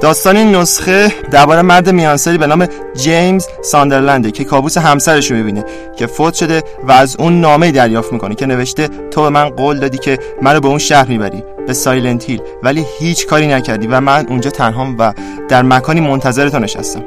[0.06, 5.66] داستان این نسخه درباره مرد میانسالی به نام جیمز ساندرلنده که کابوس همسرش رو می‌بینه
[5.98, 9.80] که فوت شده و از اون نامه دریافت می‌کنه که نوشته تو به من قول
[9.80, 12.42] دادی که منو به اون شهر می‌بری به سایلنت هیل.
[12.64, 15.14] ولی هیچ کاری نکردی و من اونجا تنهام و
[15.50, 17.04] در مکانی منتظر تو نشستم.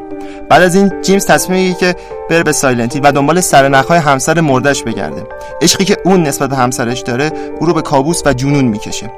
[0.50, 4.82] بعد از این جیمز تصمیم می‌گیره که بره به سایلنت و دنبال سرنخهای همسر مردش
[4.82, 5.22] بگرده.
[5.62, 9.10] عشقی که اون نسبت به همسرش داره او رو به کابوس و جنون می‌کشه.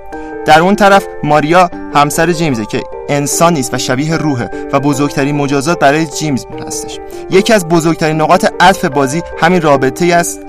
[0.47, 5.79] در اون طرف ماریا همسر جیمزه که انسان نیست و شبیه روحه و بزرگترین مجازات
[5.79, 6.99] برای جیمز هستش.
[7.31, 10.41] یکی از بزرگترین نقاط عطف بازی همین رابطه است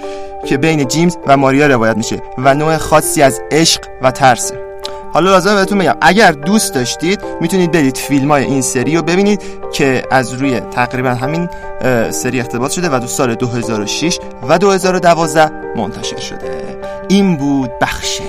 [0.46, 4.72] که بین جیمز و ماریا روایت میشه و نوع خاصی از عشق و ترسه.
[5.14, 9.42] حالا لازم بهتون بگم اگر دوست داشتید می‌تونید برید فیلم های این سری رو ببینید
[9.74, 11.50] که از روی تقریبا همین
[12.10, 16.80] سری اقتباس شده و دو سال 2006 و 2012 منتشر شده.
[17.10, 18.22] این بود بخش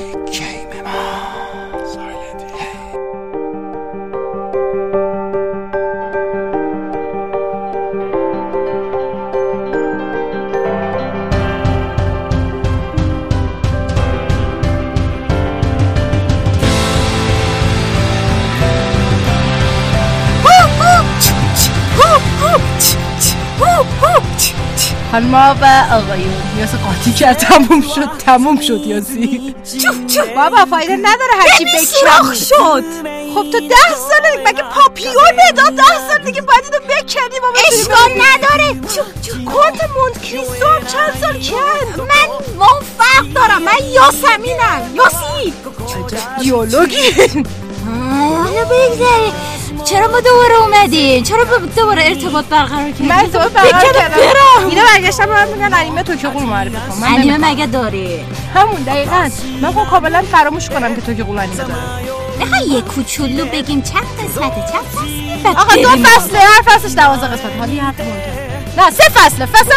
[25.12, 26.42] خانما و آقایون.
[26.60, 31.86] یاس قاطی کرد تموم شد تموم شد یاسی چوف چوف بابا فایده نداره هرچی بکنی
[31.86, 32.84] سوراخ شد.
[33.34, 37.58] خب تو ده ساله دیگه مگه پاپیونه داد ده سال دیگه باید اینو بکنی؟ بابا
[37.72, 38.74] اشکال نداره.
[39.44, 43.62] کورت مونت کریستو هم چند سال کن من ما فرق دارم.
[43.62, 44.94] من یاسمینم.
[44.94, 45.52] یاسی.
[46.40, 47.12] دیالوگی
[48.44, 49.32] حالا بگذاریم.
[49.84, 54.68] چرا ما دوباره اومدیم؟ چرا با- دوباره ارتباط برقرار کردیم؟ من تو برقرار کردم.
[54.68, 56.98] اینا برگشتم به من میگن انیمه توکیو قول معرفی کن.
[57.00, 57.38] من انیمه.
[57.50, 58.20] مگه داری؟
[58.54, 59.28] همون دقیقا.
[59.62, 61.74] من خب کاملا فراموش کنم که توکیو قول انیمه داره
[62.38, 67.52] می‌خوای یه کوچولو بگیم چند قسمته چند قسمت آقا دو فصله هر فصلش دوازده قسمت.
[67.80, 68.41] حرف مهمه.
[68.76, 69.46] نه سه فصله.
[69.46, 69.68] فصل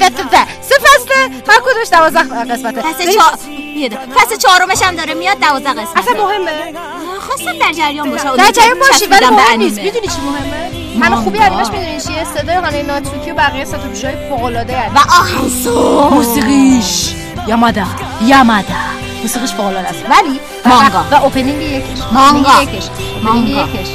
[0.00, 2.82] قطعه سه فصله هر کدومش دوازده قسمته.
[3.14, 3.96] چهار دقیقه.
[3.96, 6.74] پس چهارمش هم داره میاد دوازده قسمت اصلا مهمه.
[7.20, 8.36] خواستم در جریان باشه.
[8.36, 9.78] در جریان باشی ولی مهم نیست.
[9.78, 14.44] می‌دونی چی مهمه؟ من خوبی انیمش می‌دونی چیه؟ صدای هانه ناتسوکی و بقیه ستوپیشای فوق
[14.44, 16.12] العاده و آهنگساز.
[16.12, 17.14] موسیقیش
[17.46, 17.86] یامادا.
[18.22, 18.74] یامادا.
[19.22, 20.04] موسیقیش فوق العاده است.
[20.10, 21.04] ولی مانگا.
[21.10, 22.02] و اوپنینگ یکش.
[22.12, 22.62] مانگا.
[22.62, 22.84] یکش.
[23.22, 23.50] مانگا.
[23.62, 23.88] یکش.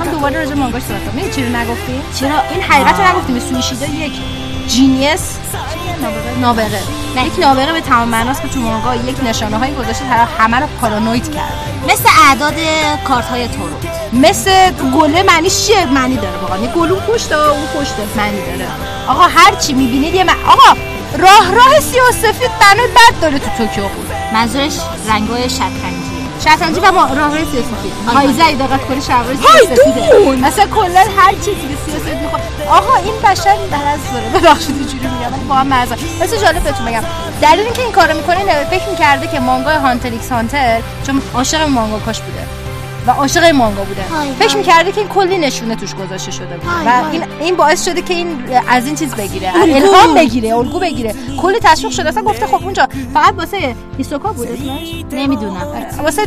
[0.00, 4.12] می‌خوام دوباره راجع مانگاش صحبت کنم رو نگفتیم چرا این حقیقت رو نگفتیم سویشیدا یک
[4.68, 5.38] جینیس
[6.40, 6.80] نابغه
[7.26, 10.66] یک نابغه به تمام معناست که تو مانگا یک نشانه هایی گذاشته طرف همه رو
[10.80, 11.52] پارانوید کرد
[11.88, 12.54] مثل اعداد
[13.08, 13.74] کارت های تورو
[14.12, 18.68] مثل گله معنیش چیه معنی داره واقعا گلو پشت اون پشت معنی داره
[19.08, 20.34] آقا هر چی می‌بینید یه من...
[20.46, 20.80] آقا
[21.18, 23.84] راه راه سیاه سفید معنی بد داره تو توکیو
[24.32, 24.76] منظورش
[25.08, 26.09] رنگای شطرنجیه
[26.44, 27.30] شطرنجی و ما راه.
[28.14, 32.42] هایزه ای دقت کنی شلوار سیاه سفیده مثلا کلا هر چیزی به سیاه سفید می‌خواد
[32.70, 34.28] آقا این بشر مرض داره.
[34.40, 37.02] ببخشید اینجوری میگم ولی واقعا مرض مثلا جالب بهتون بگم.
[37.42, 42.20] دلیل اینکه این کارو می‌کنه فکر می‌کرده که مانگای Hunter x Hunter چون عاشق مانگاکاش
[42.20, 42.39] بوده
[43.06, 44.02] و عاشق این مانگا بوده.
[44.02, 44.56] هی فکر.
[44.56, 46.70] می‌کرده که این کلی نشونه توش گذاشته شده بود.
[46.86, 47.10] و.
[47.12, 51.14] این این باعث شده که این از این چیز بگیره الهام بگیره الگو بگیره.
[51.42, 52.08] کلی تشویق شده.
[52.08, 55.62] اصلا گفته خب اونجا فقط واسه هیسوکا بود اسمش؟ نمی‌دونم.
[56.02, 56.22] واسه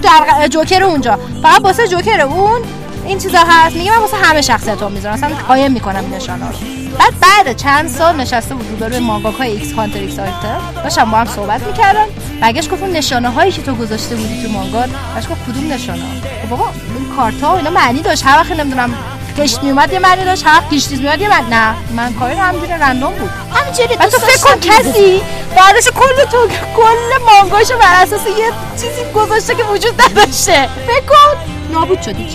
[0.50, 1.20] جوکر اونجا.
[1.44, 2.62] فقط واسه جوکر اون
[3.06, 3.76] این چیزا هست.
[3.76, 5.14] میگه من واسه همه شخصیت می‌ذارم.
[5.14, 6.58] اصلا قایم می‌کنم این نشانه رو.
[7.00, 11.62] بعد بعد چند سال نشسته بود روبروی مانگاکای Hunter x Hunter داشتم با هم صحبت
[11.62, 12.06] می‌کردن
[12.42, 14.82] برگشت گفت اون نشانه هایی که تو گذاشته بودی تو مانگا
[15.16, 18.26] بهش گفت کدوم نشانه ها بابا این کارتا و اینا معنی داشت.
[18.26, 18.94] هر وقت نمی‌دونم
[19.38, 20.48] کشت میومد یه معنی داشت.
[20.48, 23.30] هر وقت پیشتیز میومد یه معنی نه من کاری همینجوری رندوم بود.
[23.54, 25.22] همینجوری تو فکر کن کسی
[25.58, 30.70] بعدش کل تو کل مانگاشو بر اساس یه چیزی گذاشته که وجود نداشته.
[30.88, 31.53] فکر کن.
[31.74, 32.28] نابود شدی.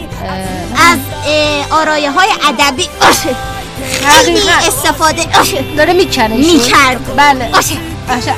[0.91, 0.99] از
[1.71, 2.89] آرایه های ادبی.
[3.93, 4.41] خیلی.
[4.67, 5.23] استفاده.
[5.77, 7.17] داره می‌کنه می‌کرد.
[7.17, 7.49] بله.
[7.53, 7.75] باشه.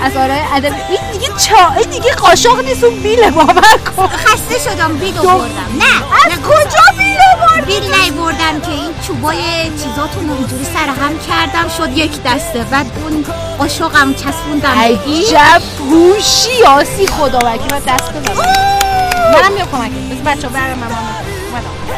[0.04, 0.74] از آرای ادبی.
[0.88, 2.84] این دیگه چا این دیگه قاشق نیست.
[2.84, 4.06] اون بیله باور کن.
[4.06, 5.94] خسته شدم بیل آوردم نه
[6.26, 11.68] از کجا بیل آوردی؟ بیل نیوردم که این چوبای چیزاتون رو اینجوری سرهم کردم.
[11.78, 12.58] شد یک دسته.
[12.70, 13.24] بعد اون
[13.58, 14.78] قاشقم چسبوندم.
[14.78, 18.79] عجب هوشی یاسی خدا وکیل من دست بزنم.
[19.32, 20.90] منم میام کمک بس بچه برم من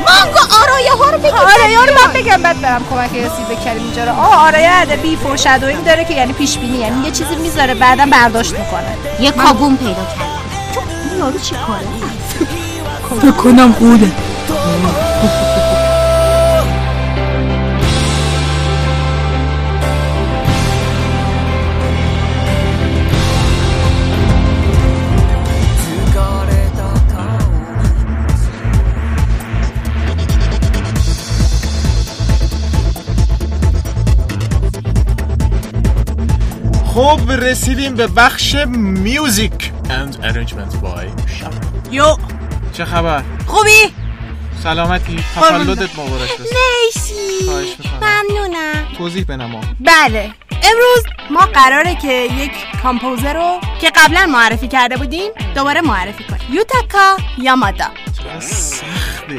[0.08, 3.82] مانگا آرایه ها رو بگید آره یارو من بگم بعد برم کمک یاسی به کریم
[3.82, 4.10] اینجا رو.
[4.10, 8.52] آه آره ادبی فورشادوینگ داره که یعنی پیش بینی یعنی یه چیزی می‌ذاره بعدا برداشت
[8.52, 8.96] می‌کنه.
[9.20, 10.32] یه کابون پیدا کردم
[11.10, 11.86] این یارو چی کاره؟
[13.20, 14.12] فکر کنم قوله.
[36.94, 39.72] خب رسیدیم به بخش میوزیک.
[39.88, 41.06] And arrangement by
[41.90, 42.16] یو.
[42.72, 43.94] چه خبر؟ خوبی؟
[44.62, 45.24] سلامتی.
[45.34, 47.50] تولدت مبارک بشه مرسی.
[48.00, 48.86] ممنونم.
[48.98, 50.30] توضیح بنما بله.
[50.50, 52.52] امروز ما قراره که یک
[52.82, 56.42] کامپوزر رو که قبلا معرفی کرده بودیم دوباره معرفی کنیم.
[56.52, 57.86] یوتاکا یامادا.
[58.40, 59.38] سخته؟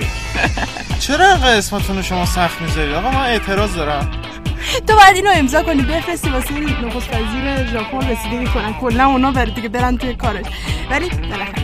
[1.00, 4.12] چرا اینقدر اسمتون رو شما سخت می‌ذارید؟ آقا من اعتراض دارم.
[4.88, 9.52] تو باید اینو امضا کنی بفرستی واسه نخست وزیر ژاپن رسیدگی کنن کلا اونا بره
[9.52, 10.46] دیگه برن توی کارش
[10.90, 11.64] ولی بالاخره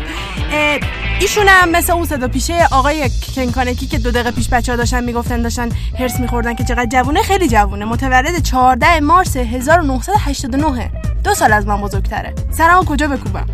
[1.20, 5.04] ایشون هم مثل اون صدا پیشه آقای کنکانکی که دو دقیقه پیش بچه ها داشتن
[5.04, 10.92] می‌گفتن داشتن هرس میخوردن که چقدر جوونه خیلی جوونه متولد 14 مارس 1989
[11.24, 13.46] دو سال از من بزرگتره سرمو کجا بکوبم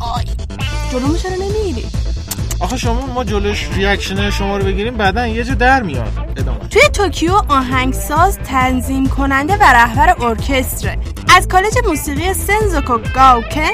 [0.00, 0.24] آی
[0.92, 1.86] جلومو چرا نمی‌گیری
[2.60, 6.12] آخه شما ما جلوش reaction شما رو بگیریم بعدا یه جا در میاد.
[6.36, 6.58] ادامه.
[6.58, 10.98] توی توکیو آهنگساز تنظیم کننده و رهبر ارکستره.
[11.36, 13.70] از کالج موسیقی سنزوکو گاوکن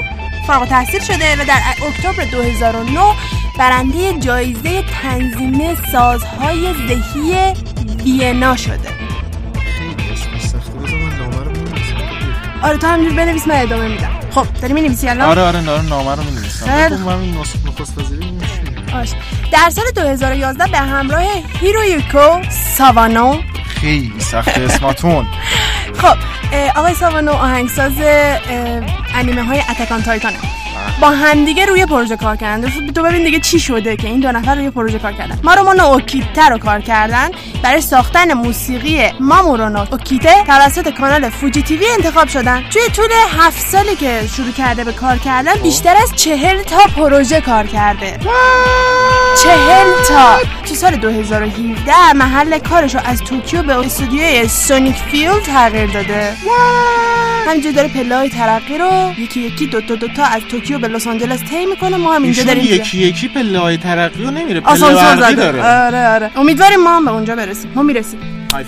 [0.47, 2.99] فارغ التحصیل شده و در اکتبر 2009
[3.59, 7.53] برنده جایزه تنظیم سازهای زهی
[8.03, 8.89] وین شده.
[12.63, 14.09] آره تو همینجور بنویس من ادامه میدم.
[14.31, 16.65] خب داری می‌نویسی الان؟ آره آره نامه نامه رو می‌نویسم.
[16.65, 18.24] خیلی بگو من این نخست وزیری
[19.51, 21.23] در سال 2011 به همراه
[21.61, 22.41] هیرویوکو
[22.77, 23.41] ساوانو.
[23.67, 25.27] خیلی سخته اسماتون.
[26.01, 26.17] خب
[26.75, 27.93] آقای ساوانو آهنگساز
[29.15, 30.37] انیمه های Attack on Titan ه.
[31.01, 32.69] با همدیگه روی پروژه کار کردن.
[32.95, 35.39] تو ببین دیگه چی شده که این دو نفر روی پروژه کار کردن.
[35.43, 37.29] مارومونو اوکیته رو کار کردن.
[37.63, 42.63] برای ساختن موسیقی مامورونو اوکیته توسط کانال Fuji TV انتخاب شدن.
[42.69, 47.41] توی طول هفت سالی که شروع کرده به کار کردن بیشتر از چهل تا پروژه
[47.41, 48.19] کار کرده.
[49.43, 50.39] چهل تا.
[50.65, 56.33] تو سال 2017 محل کارش رو از توکیو به استودیوی Sonic Field تغییر داده.
[57.47, 60.93] همینجا داره پله های ترقی رو یکی یکی دو تا دو تا از توکیو به
[60.93, 61.97] لس آنجلس طی می‌کنه.
[61.97, 62.63] ما هم اینجا داریم.
[62.63, 65.63] یکی یکی پله های ترقی رو نمیره پله داره.
[65.63, 66.31] آره آره.
[66.35, 67.71] امیدواریم ما هم به اونجا برسیم.
[67.75, 68.19] ما می‌رسیم.
[68.53, 68.65] های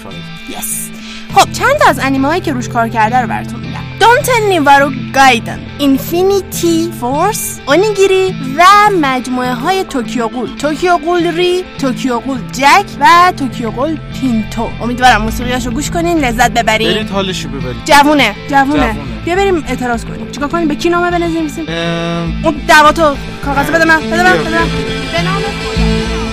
[0.49, 0.89] یس
[1.34, 3.66] خب چند تا از انیمه هایی که روش کار کرده رو براتون
[3.99, 8.63] دونت نیوارو گایدن اینفینیتی فورس اونیگیری و
[9.01, 15.21] مجموعه های توکیو قول توکیو قول ری توکیو قول جک و توکیو قول پینتو امیدوارم
[15.21, 18.95] موسیقیاشو گوش کنین لذت ببرین برید حالشو ببرید جوونه جوونه.
[19.25, 23.86] بیا بریم اعتراض کنیم چیکار کنیم به کی نامه بنویسیم ام، اون دعواتو کاغذ بده
[23.86, 24.67] من بده من بده من
[25.13, 26.26] به نام خدا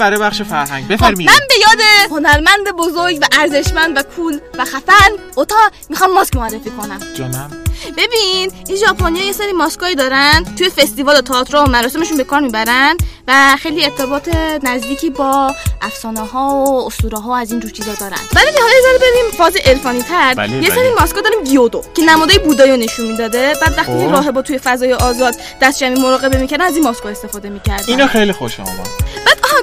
[0.00, 0.84] برای بخش فرهنگ.
[0.84, 5.56] خب بفرمایید من به یاد هنرمند بزرگ و ارزشمند و کول و خفن اوتا
[5.88, 7.00] می‌خوام ماسک معرفی کنم.
[7.14, 7.50] جانم.
[7.96, 12.40] ببین این ژاپنیا یه سری ماسکایی دارن توی فستیوال و تئاتر و مراسمشون به کار
[12.40, 12.96] می‌برن
[13.28, 14.28] و خیلی ارتباط
[14.62, 18.18] نزدیکی با افسانه ها و اسطوره ها از این جور چیزا دارن.
[18.34, 20.74] ولی حالا یه ذره بریم فاز عرفانی تر بله، یه بله.
[20.74, 23.52] سری ماسکا داریم گیودو که نمادای بودایی رو نشون می‌داده.
[23.60, 24.12] بعد وقتی خب.
[24.12, 27.84] راهبا توی فضای آزاد دست جمعی مراقبه می‌کردن از این ماسکا استفاده می‌کردن.
[27.86, 28.88] اینو خیلی خوشم اومد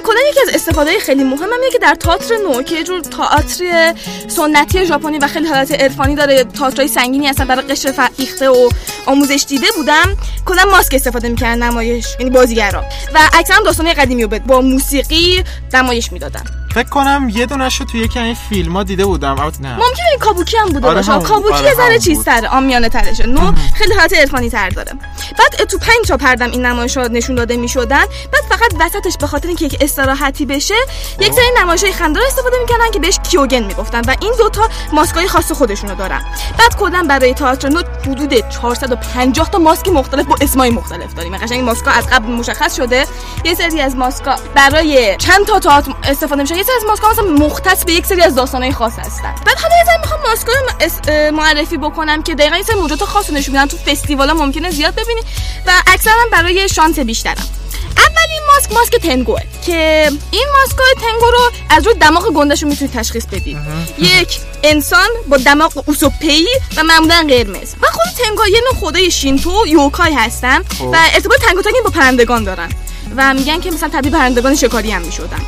[0.04, 3.94] کلا یکی از استفاده خیلی مهم هم که در تئاتر نو که یه جور تئاتر
[4.28, 6.44] سنتی ژاپنی و خیلی حالت عرفانی داره.
[6.44, 8.68] تئاترای سنگینی هستن برای قشر فرهیخته و
[9.06, 10.16] آموزش دیده بودم.
[10.46, 12.84] کلا ماسک استفاده می‌کردن نمایش یعنی بازیگرا.
[13.14, 16.44] و اکثرا داستانهای قدیمی رو با موسیقی نمایش می‌دادن
[16.78, 19.34] فکر کنم یه دونش رو توی یکی این فیلم ها دیده بودم.
[19.34, 19.72] نه.
[19.72, 21.18] ممکنه این کابوکی هم بوده آره باشه.
[21.18, 22.24] کابوکی آره یه ذره چیز.
[22.24, 23.26] تره آمیانه ترشه.
[23.26, 24.92] نو خیلی حالت عرفانی تر داره.
[25.38, 28.04] بعد تو پنج تا پردم این نمایش ها نشون داده می‌شدن.
[28.32, 30.74] بعد فقط وسطش به خاطر اینکه یک استراحتی بشه
[31.20, 34.68] یک سری نمایش های خنده رو استفاده می‌کردن که بهش کیوگن می‌گفتن و این دوتا
[34.92, 36.24] ماسکای خاص خودشونو دارن.
[36.58, 41.36] بعد کلا برای تئاتر نو حدود 450 تا ماسک مختلف با اسمای مختلف داریم.
[41.36, 43.06] قشنگ این ماسکا از قبل مشخص شده.
[43.44, 46.56] یه سری از ماسکا برای چند تا تئاتر استفاده میشه.
[46.56, 49.34] یه سری از ماسکا مثلا مختص به یک سری از داستانهای خاص هستن.
[49.46, 53.36] بعد حالا یه می‌خوام ماسکا رو معرفی بکنم که دقیقا یه سری موجودات خاص رو
[53.36, 55.20] نشون میدن تو فستیوالا ممکنه زیاد ببینی
[55.66, 57.48] و اکثرا برای شانس بیشترم.
[57.96, 62.94] اولین ماسک ماسک تنگوه که این ماسکای تنگو رو از روی دماغ گندش رو می‌تونید
[62.94, 63.58] تشخیص بدید
[63.98, 67.74] یک انسان با دماغ اوسوپی و معمولا قرمز.
[67.82, 70.84] و خود تنگو یه نوع خدای شینتو یوکای هستن خب.
[70.84, 72.68] و ارتباط تنگ و تنگی با پرندگان دارن.
[73.16, 75.40] و میگن که مثلا طبیعی پرندگان شکاری هم می‌شدن.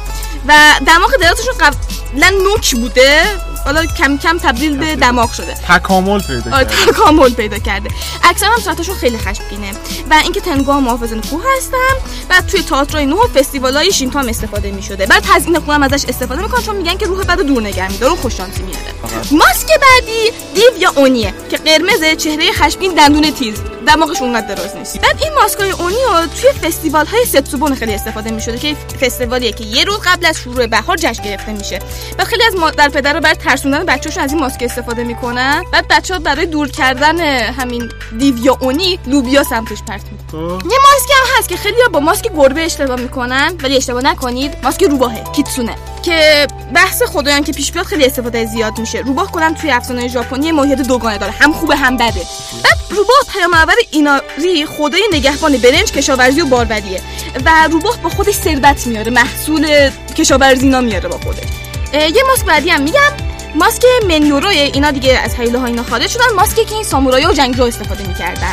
[0.48, 3.22] و دماغ درازشون قبلا نوک بوده
[3.64, 5.54] حالا کم کم تبدیل به دماغ شده.
[5.54, 7.90] تکامل پیدا آره کرد تکامل پیدا کرده.
[8.24, 9.72] اکثرا هم صورتشون خیلی خشمگینه.
[10.10, 11.94] و اینکه تنگو هم محافظان کوه هستن.
[12.30, 15.06] و توی تئاترای نو و فستیوالای شینتو هم استفاده می‌شده.
[15.06, 17.92] بعد تزیین خونه هم ازش استفاده می‌کنن چون میگن که روح بد رو دور نگه
[17.92, 18.94] میداره و خوششانسی میاره.
[19.30, 23.54] ماسک بعدی دیو یا اونیه که قرمز چهره خشمگین دندون تیز.
[23.86, 25.00] دماغش اونقدر دراز نیست.
[25.00, 29.84] بعد این ماسکای اونیو توی فستیوال های ستسوبون خیلی استفاده می‌شده که فستیوالیه که یه
[29.84, 31.78] روز قبل از شروع بهار جشن گرفته میشه.
[32.18, 35.64] و خیلی از مادر پدر رو برای ترسوندن بچه‌شون از این ماسک استفاده می‌کنن.
[35.72, 37.20] بعد بچه ها برای دور کردن
[37.52, 40.58] همین دیو یا اونی لوبیا سمتش پرت می‌کنن.
[40.58, 40.66] خب.
[40.66, 43.54] یه ماسک هم هست که خیلی با ماسک گربه اشتباه می‌کنن.
[43.62, 48.78] ولی اشتباه نکنید ماسک روباهه کیتسونه که بحث خدایان که پیش بیاد خیلی استفاده زیاد
[48.78, 48.98] میشه.
[48.98, 51.32] روباه کلا توی افسانه ژاپنی ماهیت دوگانه داره.
[51.32, 52.22] هم خوبه هم بده.
[52.64, 57.00] بعد روباه پیامآور ایناری خدای نگهبان برنج کشاورزی و باروریه.
[57.44, 59.10] و روباه با خودش ثروت میاره.
[59.10, 61.48] محصول کشاورزی اینا میاره با خودش.
[61.92, 63.29] یه ماسک بعدی هم میگم.
[63.54, 66.24] ماسک منیوروی اینا دیگه از هیله ها اینا خارج شدن.
[66.36, 68.48] ماسکی که این سامورایی و جنگجو استفاده می‌کردن.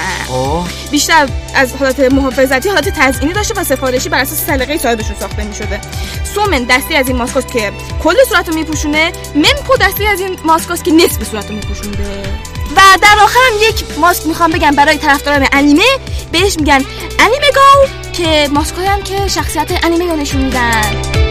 [0.91, 5.81] بیشتر از حالت محافظتی حالت تزئینی داشته و سفارشی بر اساس سلیقه صاحبشون ساخته می‌شده.
[6.35, 7.71] سومن دستی از این ماسکاست که
[8.03, 9.11] کل صورت رو میپوشونه.
[9.35, 12.03] منپو دستی از این ماسکاست که نصف صورت رو میپوشونده.
[12.75, 15.83] و در آخر هم یک ماسک می‌خوام بگم برای طرفداران انیمه.
[16.31, 16.81] بهش میگن
[17.19, 21.26] انیمه گاو که ماسکایی هم که شخصیت انیمه رو نشون میدن.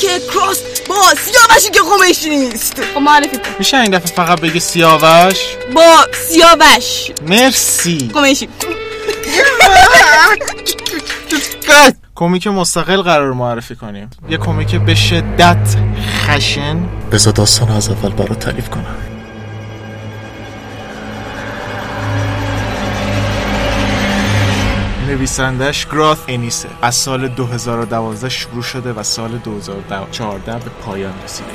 [0.00, 2.80] کمیک کراس با سیاوشی که خمشی نیست.
[2.94, 3.50] خب معرفی کن.
[3.58, 5.36] میشه این دفعه فقط بگی سیاوش؟
[5.74, 5.96] با
[6.28, 7.10] سیاوش.
[7.28, 8.10] مرسی.
[8.14, 8.48] خمشی
[12.14, 14.10] کمیک مستقل قرار معرفی کنیم.
[14.28, 15.76] یه کمیک به شدت
[16.26, 16.88] خشن.
[17.12, 19.19] بذار داستان از اول برات تعریف کنم.
[25.20, 26.68] نویسندش گراث انیسه.
[26.82, 31.48] از سال 2012 شروع شده و سال 2014 به پایان رسیده.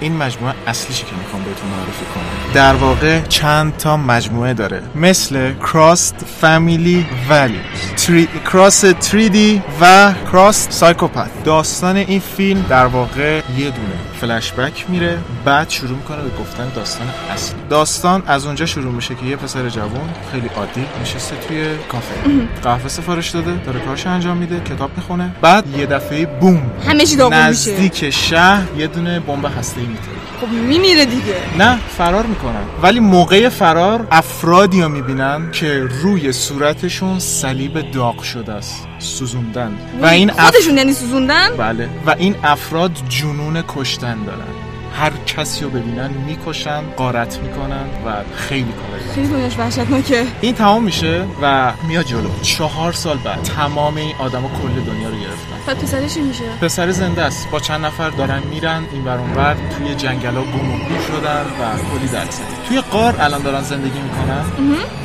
[0.00, 2.52] این مجموعه اصلیشی که می‌خوام بهتون معرفی کنم.
[2.54, 4.82] در واقع چند تا مجموعه داره.
[4.94, 7.60] مثل کراست فامیلی ولی
[7.96, 8.28] تری...
[8.52, 9.36] کراس 3D
[9.80, 14.11] و کراس سایکوپت داستان این فیلم در واقع یه دونه.
[14.22, 17.56] فلشبک میره بعد شروع می‌کنه به گفتن داستان اصلی.
[17.70, 22.14] داستان از اونجا شروع میشه که یه پسر جوان خیلی عادی نشسته توی کافه.
[22.62, 27.16] قهوه سفارش داده داره کارش انجام میده کتاب می‌خونه بعد یه دفعه بوم همه چی
[27.16, 31.36] نزدیک شهر یه دونه بمب هسته‌ای میتره خب میمیره دیگه.
[31.58, 32.62] نه فرار می‌کنن.
[32.82, 39.78] ولی موقع فرار افرادی رو می‌بینن که روی صورتشون صلیب داغ شده است سوزوندن.
[40.02, 40.40] و این اف...
[40.40, 41.88] خودشون یعنی سوزوندن؟ بله.
[42.06, 44.61] و این افراد جنون کشتن دارن.
[44.92, 50.26] هر کسی رو ببینن می‌کشن قارت می‌کنن و خیلی کار خیلی دنیاش وحشتناکه.
[50.40, 52.28] این تمام میشه و میاد جلو.
[52.42, 55.56] چهار سال بعد تمام این آدما کل دنیا رو گرفتن.
[55.66, 57.50] بعد پسرش چی میشه؟ پسر زنده است.
[57.50, 62.08] با چند نفر دارن میرن این ور اونور توی جنگلا گم و شدن و کلی
[62.08, 62.34] درد.
[62.68, 64.44] توی غار الان دارن زندگی می‌کنن.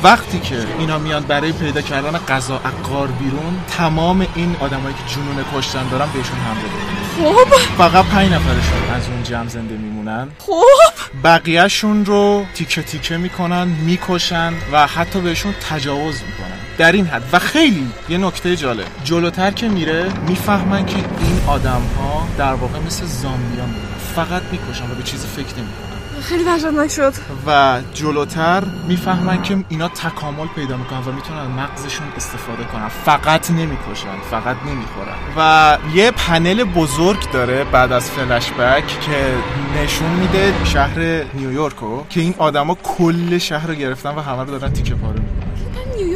[0.02, 5.14] وقتی که اینا میان برای پیدا کردن غذا از غار بیرون تمام این آدمایی که
[5.14, 7.07] جنون کشتن دارن بهشون حمله می‌کنن.
[7.18, 10.28] خب فقط پنج نفرشون از اون جمع زنده میمونن.
[10.38, 16.58] خب بقیهشون رو تیکه تیکه می‌کنن می‌کشن و حتی بهشون تجاوز می‌کنن.
[16.78, 17.22] در این حد.
[17.32, 18.86] و خیلی یه نکته جالب.
[19.04, 23.98] جلوتر که میره می‌فهمن که این آدم ها در واقع مثل زامبیا میمونن.
[24.14, 25.97] فقط می‌کشن و به چیزی فکر نمی‌کنن.
[26.22, 27.12] خیلی وحشتناک شد.
[27.46, 32.88] و جلوتر می‌فهمن که اینا تکامل پیدا می‌کنن و می‌تونن مغزشون استفاده کنن.
[32.88, 35.16] فقط نمی‌کشن فقط نمی‌خورن.
[35.36, 39.34] و یه پنل بزرگ داره بعد از فلشبک که
[39.76, 40.98] نشون میده شهر
[41.34, 45.17] نیویورکو که این آدما کل شهر رو گرفتن و همه رو دارن تیکه پاره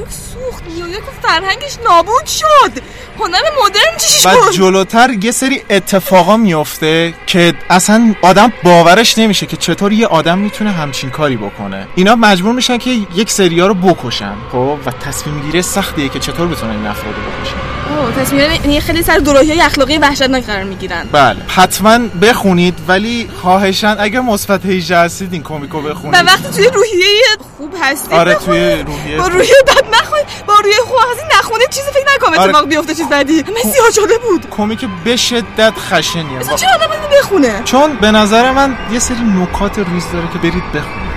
[0.03, 2.82] نیویورک سوخت نیویورک فرهنگش نابود شد.
[3.18, 9.46] هنر مدرن چی شد؟ بعد جلوتر یه سری اتفاقا میفته که اصلا آدم باورش نمیشه
[9.46, 11.86] که چطور یه آدم می‌تونه همچین کاری بکنه.
[11.94, 16.46] اینا مجبور میشن که یک سریا رو بکشن خب؟ و تصمیم گیری سختیه که چطور
[16.46, 17.71] بتونن این افراد رو بکشن.
[18.12, 21.08] تصمیم یعنی خیلی سر دوراهی های اخلاقی وحشتناک قرار می‌گیرن.
[21.12, 21.36] بله.
[21.48, 26.14] حتما بخونید ولی خواهشن اگه مثبت 18 هستید این کمیکو بخونید.
[26.14, 27.24] و وقتی توی روحیه
[27.58, 31.90] خوب هستید آره توی روحیه با روحیه بد نخونید با روحیه خوب هستی نخونید چیزی
[31.90, 32.42] فکر نکنم آره.
[32.42, 33.44] اتفاق بیفته چیز بدی.
[33.62, 34.46] سیاه شده بود.
[34.50, 36.38] کمیک به شدت خشنیه.
[36.56, 41.11] چرا آدم بخونه؟ چون به نظر من یه سری نکات ریز داره که برید بخونید.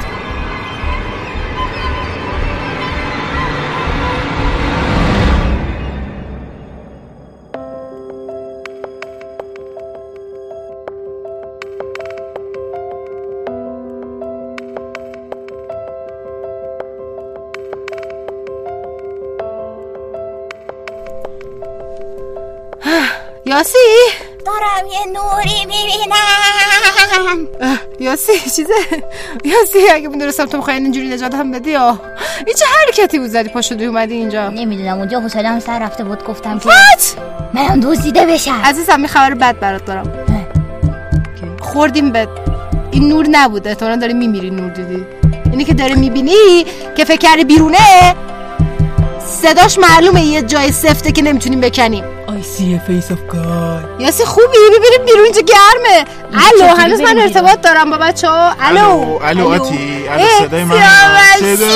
[23.56, 23.78] یاسی؟
[24.46, 27.48] دارم یه نوری می‌بینم.
[28.00, 28.74] یاسی چیزه؟
[29.44, 32.00] یاسی اگه می‌دونستم تو می‌خوای اینجوری نجات هم بدی یا
[32.46, 34.50] این چه حرکتی بود زدی؟ پا شدی اومدی اینجا.
[34.50, 36.70] نمی‌دونم اونجا حسلم سر رفته بود گفتم که
[37.54, 38.62] منم دزدیده بشم.
[38.64, 40.26] عزیزم می خبر بد برات دارم.
[41.62, 42.28] خوردیم به
[42.92, 45.06] این نور نبوده تو داری میمیری نور دیدی؟
[45.52, 46.66] اینی که داری می‌بینی
[46.98, 48.16] که فکر بیرونه
[49.42, 52.15] صداش معلومه یه جای سفته که نمی‌تونیم بکنیم.
[52.38, 54.02] I see a face of God.
[54.02, 56.06] یاسی خوبی؟ ببینیم بیرون اینجا گرمه.
[56.34, 60.08] الو هنوز من ارتباط دارم با بچه ها الو الو آتی.
[60.10, 61.70] الو صدای من سیاه، صدا-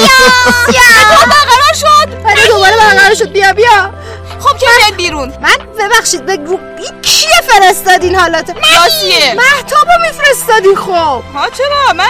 [0.69, 1.25] سیاه.
[1.25, 2.09] برقرار شد.
[2.29, 3.29] آره دوباره برقرار شد.
[3.31, 3.91] بیا بیا.
[4.39, 6.59] خب کی میاد بیرون؟ من ببخشید بگو.
[6.77, 9.33] این کیه فرستادین حالات یاسیه.
[9.35, 11.23] محتابو میفرستادین خب.
[11.35, 12.05] ها چرا؟ من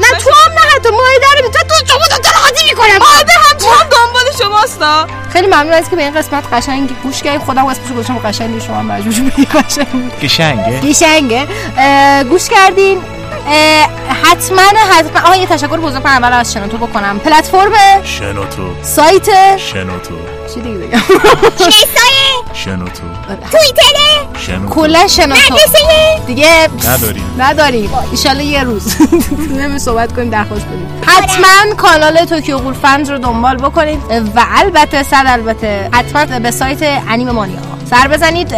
[0.00, 4.13] نه تو هم نه حتی مایده رو تو تو شما دو می‌کنم آده همچنان دنبال
[4.38, 8.58] شماستا خیلی ممنون از که به این قسمت قشنگ گوش کردین خودم اسمشو گذاشتم قشنگ
[8.58, 10.12] شما مجبور شدید قشنگ.
[10.22, 10.80] قشنگه.
[10.80, 11.46] قشنگه
[12.24, 13.13] گوش کردین.
[14.24, 17.18] حتما حتما آها یه تشکر بزرگ اول از شنوتو بکنم.
[17.18, 17.72] پلتفرم
[18.04, 18.62] شنوتو.
[18.82, 20.14] سایت شنوتو.
[20.54, 20.98] چی دیگه بگم؟
[22.64, 23.02] شنوتو.
[23.28, 24.74] تویتره شنوتو.
[24.74, 25.56] کلا شنوتو.
[26.26, 27.34] دیگه نداریم.
[27.38, 27.90] نداریم.
[28.10, 28.94] ایشالله یه روز.
[29.60, 34.02] نمی صحبت کنیم درخواست بدیم حتما کانال توکیو گول فنز رو دنبال بکنید.
[34.36, 37.58] و البته صد البته حتما به سایت انیمه مانیا
[37.94, 38.48] سر بزنید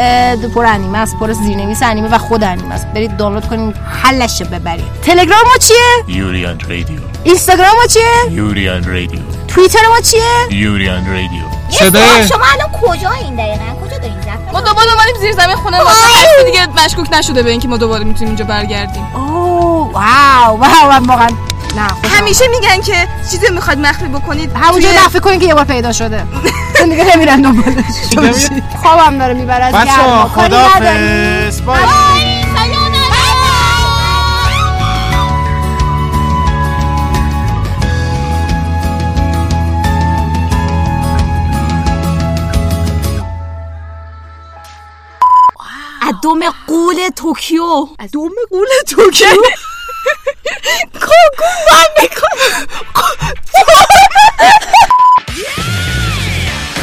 [0.55, 4.85] پر انیمه است پر زیرنویس انیمه و خود انیمه است برید دانلود کنید حلش ببرید.
[5.03, 7.01] تلگرام ما چیه؟ یوریان رادیو.
[7.25, 9.21] اینستاگرام ما چیه؟ یوریان رادیو.
[9.49, 11.43] توییتر ما چیه؟ یوریان رادیو.
[11.71, 15.79] صدای شما الان کجا این دقیقا؟ کجا دارین زفت ما دوباره اومدیم زیر زمین خونه
[15.79, 15.91] ما
[16.47, 19.07] دیگه مشکوک نشده به اینکه ما دوباره می‌تونیم اینجا برگردیم.
[19.15, 21.29] اوه واو واو واقعا
[21.77, 25.55] نه خوشم همیشه میگن که چیزی می‌خواد مخفی بکنید همونجا توی- مخفی کنین که یه
[25.55, 26.25] بار پیدا شده.
[26.79, 27.85] چون دیگه نمیرن دنبالش
[28.83, 30.17] خوابم داره می‌بره از بچه گرما.
[30.23, 31.51] ها کاری نداریم.
[31.51, 31.79] خدافز بای
[46.09, 47.89] ادوم قول توکیو.
[48.13, 49.43] دوم قول توکیو؟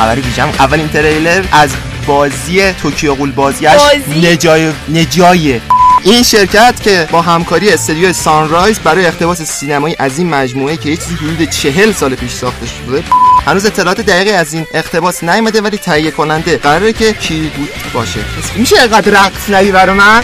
[0.04, 1.70] خبری بیجم اولین تریلر از
[2.08, 5.62] بازی توکیو قول بازیش بازی؟ نجای نجایه
[6.04, 10.96] این شرکت که با همکاری استودیو سانرایز برای اقتباس سینمایی از این مجموعه که یه
[10.96, 13.04] چیزی حدود چهل سال پیش ساخته شده
[13.46, 16.58] هنوز اطلاعات دقیقی از این اقتباس نیومده ولی تهیه کننده.
[16.58, 18.20] قراره که کی بود؟ باشه.
[18.56, 20.24] میشه اینقدر رقص ندی برا من؟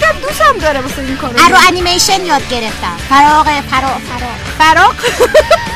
[0.00, 1.32] کم دوستم داره واسه این کارو.
[1.44, 2.96] ارو انیمیشن یاد گرفتم.
[3.08, 4.58] فراغ فراغ فراغ.
[4.58, 4.94] فراق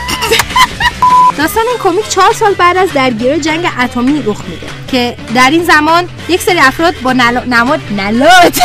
[1.39, 5.65] داستان این کمیک چهار سال بعد از درگیری جنگ اتمی رخ میده که در این
[5.65, 7.41] زمان یک سری افراد با نل...
[7.45, 8.59] نماد نلات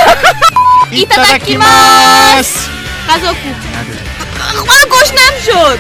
[0.91, 2.53] ایتاداکیماس
[3.09, 5.79] غذا خوب من گشنم شد.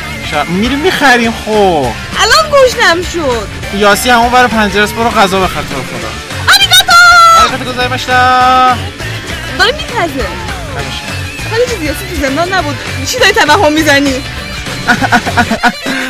[0.49, 1.85] میریم می‌خریم خب
[2.19, 3.47] الان گشنم شد.
[3.77, 6.53] یاسی همون برای پنجره است برو غذا بخر تو خدا.
[6.53, 6.93] آریگاتو!
[7.41, 8.13] آریگاتو گوزایماشتا
[9.59, 10.27] داره میپزه.
[11.51, 12.75] ولی چیزی هستی تو زندان نبود.
[13.07, 14.13] چی داری توهم می‌زنی؟